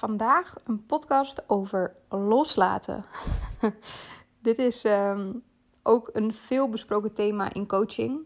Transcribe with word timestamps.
Vandaag 0.00 0.54
een 0.64 0.86
podcast 0.86 1.42
over 1.46 1.94
loslaten. 2.08 3.04
Dit 4.42 4.58
is 4.58 4.84
ehm, 4.84 5.32
ook 5.82 6.10
een 6.12 6.32
veel 6.32 6.68
besproken 6.68 7.12
thema 7.12 7.52
in 7.52 7.66
coaching. 7.66 8.20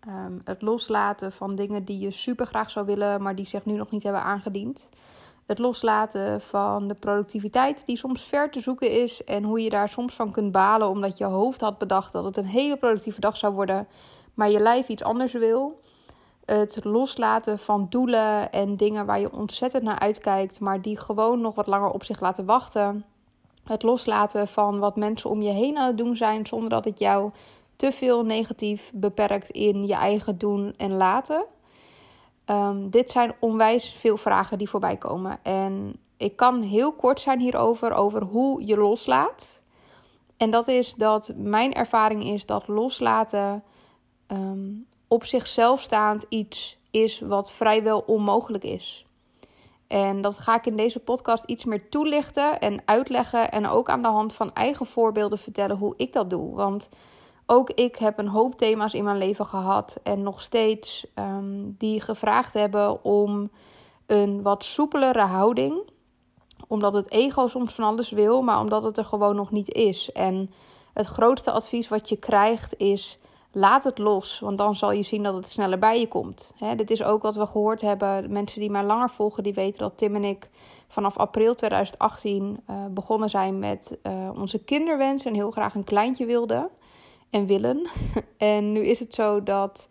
Ehm, 0.00 0.38
het 0.44 0.62
loslaten 0.62 1.32
van 1.32 1.54
dingen 1.54 1.84
die 1.84 1.98
je 1.98 2.10
super 2.10 2.46
graag 2.46 2.70
zou 2.70 2.86
willen, 2.86 3.22
maar 3.22 3.34
die 3.34 3.46
zich 3.46 3.64
nu 3.64 3.72
nog 3.72 3.90
niet 3.90 4.02
hebben 4.02 4.22
aangediend. 4.22 4.88
Het 5.46 5.58
loslaten 5.58 6.40
van 6.40 6.88
de 6.88 6.94
productiviteit 6.94 7.86
die 7.86 7.96
soms 7.96 8.24
ver 8.24 8.50
te 8.50 8.60
zoeken 8.60 8.90
is 8.90 9.24
en 9.24 9.44
hoe 9.44 9.60
je 9.60 9.70
daar 9.70 9.88
soms 9.88 10.14
van 10.14 10.32
kunt 10.32 10.52
balen 10.52 10.88
omdat 10.88 11.18
je 11.18 11.24
hoofd 11.24 11.60
had 11.60 11.78
bedacht 11.78 12.12
dat 12.12 12.24
het 12.24 12.36
een 12.36 12.46
hele 12.46 12.76
productieve 12.76 13.20
dag 13.20 13.36
zou 13.36 13.54
worden, 13.54 13.88
maar 14.34 14.50
je 14.50 14.60
lijf 14.60 14.88
iets 14.88 15.04
anders 15.04 15.32
wil 15.32 15.80
het 16.48 16.84
loslaten 16.84 17.58
van 17.58 17.86
doelen 17.88 18.52
en 18.52 18.76
dingen 18.76 19.06
waar 19.06 19.20
je 19.20 19.32
ontzettend 19.32 19.82
naar 19.82 19.98
uitkijkt, 19.98 20.60
maar 20.60 20.82
die 20.82 20.96
gewoon 20.98 21.40
nog 21.40 21.54
wat 21.54 21.66
langer 21.66 21.90
op 21.90 22.04
zich 22.04 22.20
laten 22.20 22.44
wachten. 22.44 23.04
Het 23.64 23.82
loslaten 23.82 24.48
van 24.48 24.78
wat 24.78 24.96
mensen 24.96 25.30
om 25.30 25.42
je 25.42 25.50
heen 25.50 25.78
aan 25.78 25.86
het 25.86 25.96
doen 25.98 26.16
zijn, 26.16 26.46
zonder 26.46 26.70
dat 26.70 26.84
het 26.84 26.98
jou 26.98 27.30
te 27.76 27.92
veel 27.92 28.24
negatief 28.24 28.90
beperkt 28.94 29.50
in 29.50 29.86
je 29.86 29.94
eigen 29.94 30.38
doen 30.38 30.74
en 30.76 30.94
laten. 30.94 31.44
Um, 32.46 32.90
dit 32.90 33.10
zijn 33.10 33.34
onwijs 33.40 33.92
veel 33.92 34.16
vragen 34.16 34.58
die 34.58 34.68
voorbij 34.68 34.96
komen. 34.96 35.38
En 35.42 35.96
ik 36.16 36.36
kan 36.36 36.62
heel 36.62 36.92
kort 36.92 37.20
zijn 37.20 37.40
hierover, 37.40 37.92
over 37.92 38.22
hoe 38.22 38.66
je 38.66 38.76
loslaat. 38.76 39.60
En 40.36 40.50
dat 40.50 40.68
is 40.68 40.94
dat 40.94 41.32
mijn 41.36 41.74
ervaring 41.74 42.24
is 42.24 42.46
dat 42.46 42.68
loslaten 42.68 43.62
um, 44.26 44.86
op 45.08 45.24
zichzelf 45.24 45.80
staand 45.80 46.26
iets 46.28 46.78
is 46.90 47.20
wat 47.20 47.50
vrijwel 47.50 48.04
onmogelijk 48.06 48.64
is. 48.64 49.06
En 49.86 50.20
dat 50.20 50.38
ga 50.38 50.54
ik 50.54 50.66
in 50.66 50.76
deze 50.76 50.98
podcast 50.98 51.44
iets 51.44 51.64
meer 51.64 51.88
toelichten 51.88 52.60
en 52.60 52.82
uitleggen. 52.84 53.50
En 53.50 53.66
ook 53.66 53.88
aan 53.88 54.02
de 54.02 54.08
hand 54.08 54.32
van 54.32 54.52
eigen 54.52 54.86
voorbeelden 54.86 55.38
vertellen 55.38 55.76
hoe 55.76 55.94
ik 55.96 56.12
dat 56.12 56.30
doe. 56.30 56.54
Want 56.54 56.88
ook 57.46 57.70
ik 57.70 57.96
heb 57.96 58.18
een 58.18 58.28
hoop 58.28 58.58
thema's 58.58 58.94
in 58.94 59.04
mijn 59.04 59.18
leven 59.18 59.46
gehad. 59.46 60.00
En 60.02 60.22
nog 60.22 60.42
steeds 60.42 61.06
um, 61.14 61.74
die 61.78 62.00
gevraagd 62.00 62.52
hebben 62.52 63.04
om 63.04 63.50
een 64.06 64.42
wat 64.42 64.64
soepelere 64.64 65.24
houding. 65.24 65.90
Omdat 66.66 66.92
het 66.92 67.10
ego 67.10 67.46
soms 67.46 67.74
van 67.74 67.84
alles 67.84 68.10
wil, 68.10 68.42
maar 68.42 68.60
omdat 68.60 68.82
het 68.82 68.96
er 68.96 69.04
gewoon 69.04 69.36
nog 69.36 69.50
niet 69.50 69.72
is. 69.72 70.12
En 70.12 70.50
het 70.92 71.06
grootste 71.06 71.50
advies 71.50 71.88
wat 71.88 72.08
je 72.08 72.16
krijgt 72.16 72.78
is 72.78 73.18
laat 73.52 73.84
het 73.84 73.98
los, 73.98 74.40
want 74.40 74.58
dan 74.58 74.74
zal 74.74 74.92
je 74.92 75.02
zien 75.02 75.22
dat 75.22 75.34
het 75.34 75.48
sneller 75.48 75.78
bij 75.78 76.00
je 76.00 76.08
komt. 76.08 76.52
dit 76.76 76.90
is 76.90 77.02
ook 77.02 77.22
wat 77.22 77.36
we 77.36 77.46
gehoord 77.46 77.80
hebben. 77.80 78.32
Mensen 78.32 78.60
die 78.60 78.70
mij 78.70 78.84
langer 78.84 79.10
volgen, 79.10 79.42
die 79.42 79.54
weten 79.54 79.78
dat 79.78 79.98
Tim 79.98 80.14
en 80.14 80.24
ik 80.24 80.48
vanaf 80.88 81.16
april 81.16 81.54
2018 81.54 82.44
uh, 82.70 82.76
eh, 82.76 82.84
begonnen 82.90 83.30
zijn 83.30 83.58
met 83.58 83.98
uh, 84.02 84.30
onze 84.34 84.64
kinderwens 84.64 85.24
en 85.24 85.34
heel 85.34 85.50
graag 85.50 85.74
een 85.74 85.84
kleintje 85.84 86.26
wilden 86.26 86.68
en 87.30 87.46
willen. 87.46 87.88
en 88.36 88.72
nu 88.72 88.80
is 88.80 88.98
het 88.98 89.14
zo 89.14 89.42
dat 89.42 89.88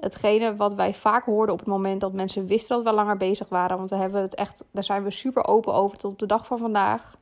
hetgene 0.00 0.56
wat 0.56 0.74
wij 0.74 0.94
vaak 0.94 1.24
hoorden 1.24 1.52
op 1.52 1.58
het 1.58 1.68
moment 1.68 2.00
dat 2.00 2.12
mensen 2.12 2.46
wisten 2.46 2.76
dat 2.76 2.84
we 2.84 2.92
langer 2.92 3.16
bezig 3.16 3.48
waren, 3.48 3.76
want 3.76 3.88
daar, 3.88 4.00
hebben 4.00 4.18
we 4.18 4.24
het 4.24 4.34
echt, 4.34 4.64
daar 4.70 4.84
zijn 4.84 5.02
we 5.02 5.10
super 5.10 5.46
open 5.46 5.74
over 5.74 5.98
tot 5.98 6.12
op 6.12 6.18
de 6.18 6.26
dag 6.26 6.46
van 6.46 6.58
vandaag. 6.58 7.18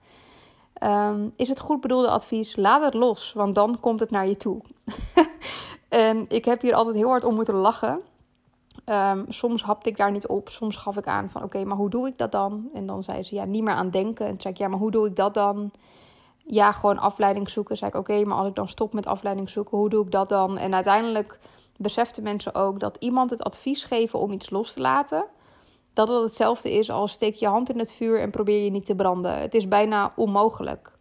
Um, 0.84 1.32
is 1.36 1.48
het 1.48 1.60
goed 1.60 1.80
bedoelde 1.80 2.08
advies: 2.08 2.56
laat 2.56 2.82
het 2.82 2.94
los, 2.94 3.32
want 3.32 3.54
dan 3.54 3.80
komt 3.80 4.00
het 4.00 4.10
naar 4.10 4.28
je 4.28 4.36
toe. 4.36 4.60
en 5.88 6.24
ik 6.28 6.44
heb 6.44 6.60
hier 6.60 6.74
altijd 6.74 6.96
heel 6.96 7.08
hard 7.08 7.24
om 7.24 7.34
moeten 7.34 7.54
lachen. 7.54 8.00
Um, 8.86 9.24
soms 9.28 9.62
hapte 9.62 9.88
ik 9.88 9.96
daar 9.96 10.10
niet 10.10 10.26
op. 10.26 10.48
Soms 10.48 10.76
gaf 10.76 10.96
ik 10.96 11.06
aan 11.06 11.30
van 11.30 11.42
oké, 11.42 11.64
maar 11.64 11.76
hoe 11.76 11.90
doe 11.90 12.06
ik 12.06 12.18
dat 12.18 12.32
dan? 12.32 12.68
En 12.74 12.86
dan 12.86 13.02
zei 13.02 13.22
ze 13.22 13.34
ja, 13.34 13.44
niet 13.44 13.62
meer 13.62 13.74
aan 13.74 13.90
denken. 13.90 14.24
En 14.24 14.30
toen 14.30 14.40
zei 14.40 14.54
ik 14.54 14.60
ja, 14.60 14.68
maar 14.68 14.78
hoe 14.78 14.90
doe 14.90 15.06
ik 15.06 15.16
dat 15.16 15.34
dan? 15.34 15.70
Ja, 16.44 16.72
gewoon 16.72 16.98
afleiding 16.98 17.50
zoeken. 17.50 17.76
Zei 17.76 17.90
ik 17.90 17.96
oké, 17.96 18.24
maar 18.24 18.38
als 18.38 18.48
ik 18.48 18.54
dan 18.54 18.68
stop 18.68 18.92
met 18.92 19.06
afleiding 19.06 19.50
zoeken, 19.50 19.78
hoe 19.78 19.88
doe 19.88 20.04
ik 20.04 20.10
dat 20.10 20.28
dan? 20.28 20.58
En 20.58 20.74
uiteindelijk 20.74 21.38
beseften 21.76 22.22
mensen 22.22 22.54
ook 22.54 22.80
dat 22.80 22.96
iemand 22.98 23.30
het 23.30 23.42
advies 23.42 23.84
geven 23.84 24.18
om 24.18 24.32
iets 24.32 24.50
los 24.50 24.72
te 24.72 24.80
laten, 24.80 25.24
dat 25.98 26.08
het 26.08 26.22
hetzelfde 26.22 26.72
is 26.72 26.90
als 26.90 27.12
steek 27.12 27.34
je 27.34 27.46
hand 27.46 27.70
in 27.70 27.78
het 27.78 27.92
vuur 27.92 28.20
en 28.20 28.30
probeer 28.30 28.64
je 28.64 28.70
niet 28.70 28.86
te 28.86 28.94
branden. 28.94 29.38
Het 29.38 29.54
is 29.54 29.68
bijna 29.68 30.12
onmogelijk. 30.16 30.92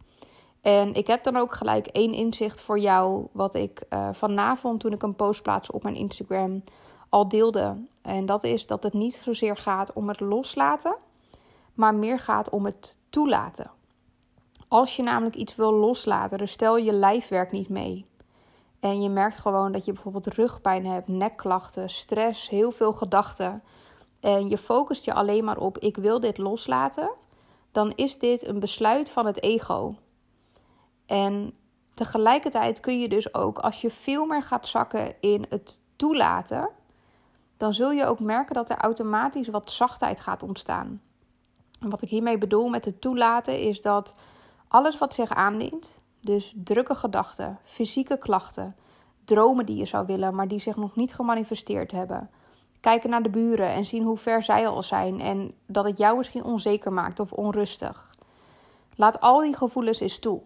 En 0.60 0.94
ik 0.94 1.06
heb 1.06 1.24
dan 1.24 1.36
ook 1.36 1.54
gelijk 1.54 1.86
één 1.86 2.12
inzicht 2.12 2.60
voor 2.60 2.78
jou, 2.78 3.26
wat 3.32 3.54
ik 3.54 3.82
uh, 3.90 4.08
vanavond 4.12 4.80
toen 4.80 4.92
ik 4.92 5.02
een 5.02 5.14
post 5.14 5.42
plaatste 5.42 5.72
op 5.72 5.82
mijn 5.82 5.94
Instagram 5.94 6.62
al 7.08 7.28
deelde. 7.28 7.76
En 8.02 8.26
dat 8.26 8.44
is 8.44 8.66
dat 8.66 8.82
het 8.82 8.92
niet 8.92 9.14
zozeer 9.14 9.56
gaat 9.56 9.92
om 9.92 10.08
het 10.08 10.20
loslaten, 10.20 10.96
maar 11.74 11.94
meer 11.94 12.18
gaat 12.18 12.50
om 12.50 12.64
het 12.64 12.96
toelaten. 13.10 13.70
Als 14.68 14.96
je 14.96 15.02
namelijk 15.02 15.36
iets 15.36 15.56
wil 15.56 15.72
loslaten, 15.72 16.38
dus 16.38 16.50
stel 16.50 16.76
je 16.76 16.92
lijf 16.92 17.28
werkt 17.28 17.52
niet 17.52 17.68
mee. 17.68 18.06
En 18.80 19.02
je 19.02 19.08
merkt 19.08 19.38
gewoon 19.38 19.72
dat 19.72 19.84
je 19.84 19.92
bijvoorbeeld 19.92 20.26
rugpijn 20.26 20.86
hebt, 20.86 21.08
nekklachten, 21.08 21.90
stress, 21.90 22.48
heel 22.48 22.70
veel 22.70 22.92
gedachten. 22.92 23.62
En 24.20 24.48
je 24.48 24.58
focust 24.58 25.04
je 25.04 25.14
alleen 25.14 25.44
maar 25.44 25.58
op 25.58 25.78
ik 25.78 25.96
wil 25.96 26.20
dit 26.20 26.38
loslaten. 26.38 27.10
Dan 27.72 27.92
is 27.94 28.18
dit 28.18 28.46
een 28.46 28.60
besluit 28.60 29.10
van 29.10 29.26
het 29.26 29.42
ego. 29.42 29.94
En 31.06 31.52
tegelijkertijd 31.94 32.80
kun 32.80 33.00
je 33.00 33.08
dus 33.08 33.34
ook, 33.34 33.58
als 33.58 33.80
je 33.80 33.90
veel 33.90 34.26
meer 34.26 34.42
gaat 34.42 34.66
zakken 34.66 35.14
in 35.20 35.46
het 35.48 35.80
toelaten, 35.96 36.68
dan 37.56 37.72
zul 37.72 37.90
je 37.90 38.06
ook 38.06 38.20
merken 38.20 38.54
dat 38.54 38.70
er 38.70 38.76
automatisch 38.76 39.48
wat 39.48 39.70
zachtheid 39.70 40.20
gaat 40.20 40.42
ontstaan. 40.42 41.02
En 41.80 41.90
wat 41.90 42.02
ik 42.02 42.08
hiermee 42.08 42.38
bedoel 42.38 42.68
met 42.68 42.84
het 42.84 43.00
toelaten 43.00 43.60
is 43.60 43.80
dat 43.80 44.14
alles 44.68 44.98
wat 44.98 45.14
zich 45.14 45.30
aandient, 45.30 46.00
dus 46.20 46.54
drukke 46.56 46.94
gedachten, 46.94 47.58
fysieke 47.64 48.18
klachten, 48.18 48.76
dromen 49.24 49.66
die 49.66 49.76
je 49.76 49.86
zou 49.86 50.06
willen, 50.06 50.34
maar 50.34 50.48
die 50.48 50.60
zich 50.60 50.76
nog 50.76 50.96
niet 50.96 51.14
gemanifesteerd 51.14 51.92
hebben. 51.92 52.30
Kijken 52.80 53.10
naar 53.10 53.22
de 53.22 53.28
buren 53.28 53.68
en 53.68 53.86
zien 53.86 54.02
hoe 54.02 54.16
ver 54.16 54.42
zij 54.42 54.68
al 54.68 54.82
zijn 54.82 55.20
en 55.20 55.54
dat 55.66 55.84
het 55.84 55.98
jou 55.98 56.16
misschien 56.16 56.44
onzeker 56.44 56.92
maakt 56.92 57.20
of 57.20 57.32
onrustig. 57.32 58.14
Laat 58.94 59.20
al 59.20 59.40
die 59.40 59.56
gevoelens 59.56 60.00
eens 60.00 60.18
toe. 60.18 60.40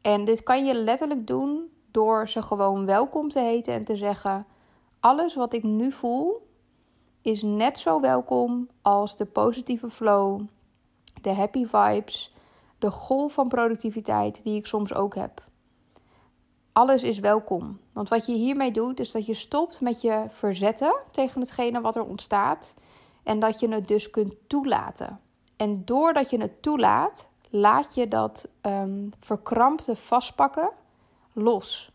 En 0.00 0.24
dit 0.24 0.42
kan 0.42 0.64
je 0.64 0.74
letterlijk 0.74 1.26
doen 1.26 1.70
door 1.90 2.28
ze 2.28 2.42
gewoon 2.42 2.86
welkom 2.86 3.28
te 3.28 3.40
heten 3.40 3.74
en 3.74 3.84
te 3.84 3.96
zeggen: 3.96 4.46
alles 5.00 5.34
wat 5.34 5.52
ik 5.52 5.62
nu 5.62 5.92
voel 5.92 6.50
is 7.22 7.42
net 7.42 7.78
zo 7.78 8.00
welkom 8.00 8.68
als 8.82 9.16
de 9.16 9.26
positieve 9.26 9.90
flow, 9.90 10.40
de 11.20 11.30
happy 11.30 11.66
vibes, 11.66 12.34
de 12.78 12.90
golf 12.90 13.32
van 13.32 13.48
productiviteit 13.48 14.40
die 14.44 14.56
ik 14.56 14.66
soms 14.66 14.94
ook 14.94 15.14
heb. 15.14 15.42
Alles 16.72 17.02
is 17.02 17.18
welkom. 17.18 17.80
Want 17.92 18.08
wat 18.08 18.26
je 18.26 18.32
hiermee 18.32 18.70
doet, 18.70 19.00
is 19.00 19.10
dat 19.10 19.26
je 19.26 19.34
stopt 19.34 19.80
met 19.80 20.00
je 20.00 20.24
verzetten 20.28 20.94
tegen 21.10 21.40
hetgene 21.40 21.80
wat 21.80 21.96
er 21.96 22.04
ontstaat. 22.04 22.74
En 23.22 23.40
dat 23.40 23.60
je 23.60 23.68
het 23.68 23.88
dus 23.88 24.10
kunt 24.10 24.34
toelaten. 24.46 25.20
En 25.56 25.84
doordat 25.84 26.30
je 26.30 26.40
het 26.40 26.62
toelaat, 26.62 27.28
laat 27.50 27.94
je 27.94 28.08
dat 28.08 28.48
um, 28.62 29.10
verkrampte 29.20 29.96
vastpakken 29.96 30.70
los. 31.32 31.92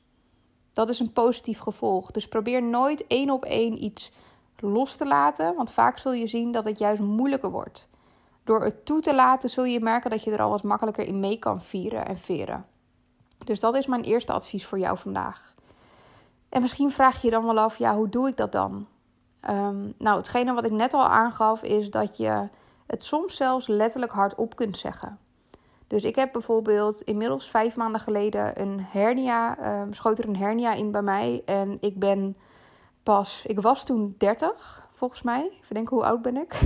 Dat 0.74 0.90
is 0.90 1.00
een 1.00 1.14
positief 1.14 1.60
gevolg. 1.60 2.12
Dus 2.12 2.28
probeer 2.28 2.64
nooit 2.64 3.08
één 3.08 3.30
op 3.30 3.46
één 3.46 3.84
iets 3.84 4.12
los 4.60 4.96
te 4.96 5.06
laten, 5.06 5.56
want 5.56 5.72
vaak 5.72 5.98
zul 5.98 6.14
je 6.14 6.28
zien 6.28 6.52
dat 6.52 6.66
het 6.66 6.80
juist 6.80 7.02
moeilijker 7.02 7.52
wordt. 7.52 7.90
Door 8.44 8.64
het 8.64 8.86
toe 8.86 9.02
te 9.02 9.16
laten 9.16 9.50
zul 9.50 9.64
je 9.64 9.80
merken 9.80 10.10
dat 10.10 10.24
je 10.24 10.32
er 10.32 10.42
al 10.42 10.50
wat 10.50 10.64
makkelijker 10.64 11.06
in 11.06 11.20
mee 11.20 11.40
kan 11.40 11.62
vieren 11.62 12.06
en 12.06 12.18
veren. 12.18 12.66
Dus 13.44 13.60
dat 13.60 13.76
is 13.76 13.86
mijn 13.86 14.04
eerste 14.04 14.34
advies 14.34 14.66
voor 14.66 14.80
jou 14.80 14.98
vandaag. 14.98 15.54
En 16.50 16.62
misschien 16.62 16.92
vraag 16.92 17.22
je 17.22 17.28
je 17.28 17.34
dan 17.34 17.46
wel 17.46 17.60
af, 17.60 17.78
ja, 17.78 17.96
hoe 17.96 18.10
doe 18.10 18.28
ik 18.28 18.38
dat 18.38 18.52
dan? 18.52 18.88
Um, 19.50 19.94
nou, 19.98 20.18
hetgene 20.18 20.54
wat 20.54 20.66
ik 20.66 20.72
net 20.72 20.94
al 20.94 21.06
aangaf 21.06 21.64
is 21.64 21.90
dat 21.90 22.18
je 22.18 22.48
het 22.88 23.04
soms 23.04 23.36
zelfs 23.36 23.68
letterlijk 23.68 24.12
hardop 24.12 24.56
kunt 24.56 24.78
zeggen. 24.78 25.20
Dus 25.88 26.04
ik 26.04 26.16
heb 26.16 26.32
bijvoorbeeld 26.32 27.02
inmiddels 27.02 27.50
vijf 27.50 27.76
maanden 27.76 28.02
geleden 28.02 28.62
een 28.62 28.82
hernia, 28.82 29.58
um, 29.82 29.94
schoot 29.94 30.20
er 30.20 30.28
een 30.28 30.38
hernia 30.38 30.74
in 30.74 30.92
bij 30.92 31.02
mij. 31.02 31.42
En 31.46 31.78
ik 31.82 32.00
ben 32.00 32.38
pas, 33.04 33.46
ik 33.46 33.60
was 33.60 33.86
toen 33.86 34.16
30 34.18 34.88
volgens 34.94 35.22
mij. 35.22 35.50
Even 35.62 35.76
denken, 35.76 35.96
hoe 35.96 36.06
oud 36.06 36.22
ben 36.22 36.38
ik? 36.38 36.60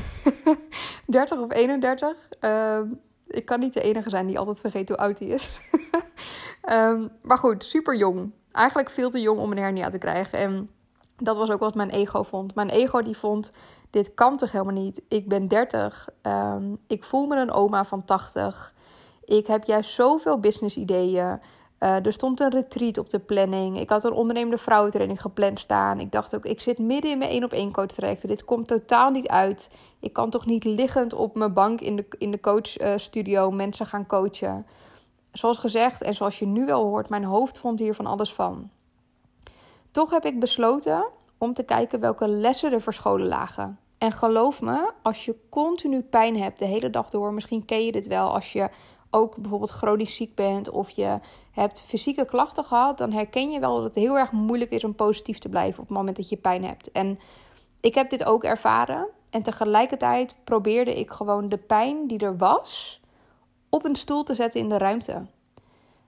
30 1.08 1.40
of 1.40 1.52
31. 1.52 2.30
Um, 2.40 3.02
ik 3.28 3.46
kan 3.46 3.60
niet 3.60 3.74
de 3.74 3.82
enige 3.82 4.10
zijn 4.10 4.28
die 4.28 4.40
altijd 4.40 4.60
vergeet 4.60 4.90
hoe 4.90 4.98
oud 4.98 5.20
hij 5.20 5.28
is. 5.28 5.52
um, 6.70 7.10
maar 7.22 7.38
goed, 7.38 7.64
super 7.64 7.96
jong. 7.96 8.32
Eigenlijk 8.52 8.90
veel 8.90 9.10
te 9.10 9.22
jong 9.22 9.40
om 9.40 9.52
een 9.52 9.58
hernia 9.58 9.90
te 9.90 9.98
krijgen. 9.98 10.40
En 10.40 10.70
dat 11.18 11.38
was 11.38 11.52
ook 11.52 11.60
wat 11.60 11.76
mijn 11.76 11.90
ego 11.90 12.24
vond. 12.24 12.56
Mijn 12.56 12.70
ego 12.70 13.02
die 13.02 13.18
vond, 13.18 13.52
dit 13.90 14.14
kan 14.14 14.38
toch 14.38 14.52
helemaal 14.52 14.84
niet. 14.84 15.02
Ik 15.08 15.28
ben 15.28 15.48
30. 15.48 16.10
ik 16.88 17.04
voel 17.04 17.28
me 17.28 17.36
een 17.36 17.52
oma 17.52 17.84
van 17.84 18.06
80. 18.06 18.74
Ik 19.26 19.48
heb 19.48 19.64
juist 19.64 19.94
zoveel 19.94 20.40
business 20.40 20.78
ideeën. 20.78 21.40
Uh, 21.80 22.06
er 22.06 22.14
stond 22.14 22.40
een 22.40 22.50
retreat 22.50 22.98
op 22.98 23.10
de 23.10 23.20
planning. 23.20 23.80
Ik 23.80 23.90
had 23.90 24.04
een 24.04 24.12
ondernemende 24.12 24.58
vrouwentraining 24.58 25.22
gepland 25.22 25.60
staan. 25.60 26.00
Ik 26.00 26.12
dacht 26.12 26.36
ook, 26.36 26.46
ik 26.46 26.62
zit 26.62 26.78
midden 26.78 27.12
in 27.12 27.18
mijn 27.18 27.32
één 27.32 27.44
op 27.44 27.52
één 27.52 27.72
coach 27.72 27.88
trajecten. 27.88 28.28
Dit 28.28 28.46
komt 28.46 28.68
totaal 28.68 29.10
niet 29.10 29.28
uit. 29.28 29.70
Ik 30.00 30.14
kan 30.14 30.30
toch 30.30 30.46
niet 30.46 30.64
liggend 30.64 31.14
op 31.14 31.36
mijn 31.36 31.54
bank 31.54 31.82
in 31.82 31.96
de, 31.96 32.06
in 32.18 32.32
de 32.32 32.40
coachstudio 32.40 33.50
uh, 33.50 33.56
mensen 33.56 33.86
gaan 33.86 34.06
coachen. 34.06 34.66
Zoals 35.32 35.58
gezegd 35.58 36.02
en 36.02 36.14
zoals 36.14 36.40
je 36.40 36.46
nu 36.46 36.66
wel 36.66 36.84
hoort, 36.84 37.10
mijn 37.10 37.24
hoofd 37.24 37.58
vond 37.58 37.80
hier 37.80 37.94
van 37.94 38.06
alles 38.06 38.34
van. 38.34 38.70
Toch 39.92 40.10
heb 40.10 40.26
ik 40.26 40.40
besloten 40.40 41.06
om 41.38 41.54
te 41.54 41.64
kijken 41.64 42.00
welke 42.00 42.28
lessen 42.28 42.72
er 42.72 42.82
verscholen 42.82 43.28
lagen. 43.28 43.80
En 43.98 44.12
geloof 44.12 44.62
me, 44.62 44.92
als 45.02 45.26
je 45.26 45.36
continu 45.50 46.02
pijn 46.02 46.40
hebt 46.40 46.60
de 46.60 46.66
hele 46.66 46.90
dag 46.90 47.10
door, 47.10 47.34
misschien 47.34 47.66
ken 47.66 47.86
je 47.86 47.92
dit 47.92 48.08
wel 48.08 48.34
als 48.34 48.54
je 48.54 48.70
ook 49.10 49.38
bijvoorbeeld 49.38 49.72
chronisch 49.72 50.16
ziek 50.16 50.36
bent 50.36 50.70
of 50.70 50.90
je 50.90 51.20
hebt 51.52 51.82
fysieke 51.82 52.26
klachten 52.26 52.64
gehad, 52.64 52.98
dan 52.98 53.12
herken 53.12 53.52
je 53.52 53.60
wel 53.60 53.76
dat 53.76 53.84
het 53.84 53.96
heel 53.96 54.18
erg 54.18 54.32
moeilijk 54.32 54.72
is 54.72 54.84
om 54.84 54.96
positief 54.96 55.38
te 55.38 55.50
blijven 55.50 55.82
op 55.82 55.88
het 55.88 55.98
moment 55.98 56.16
dat 56.16 56.30
je 56.30 56.38
pijn 56.38 56.64
hebt. 56.64 56.92
En 56.92 57.20
ik 57.82 57.96
heb 57.96 58.10
dit 58.10 58.24
ook 58.24 58.44
ervaren. 58.44 59.08
En 59.30 59.42
tegelijkertijd 59.42 60.36
probeerde 60.44 61.00
ik 61.00 61.12
gewoon 61.12 61.50
de 61.50 61.58
pijn 61.58 62.08
die 62.08 62.20
er 62.20 62.38
was 62.38 63.01
op 63.72 63.86
een 63.86 63.96
stoel 63.96 64.24
te 64.24 64.34
zetten 64.34 64.60
in 64.60 64.70
de 64.70 64.78
ruimte. 64.78 65.26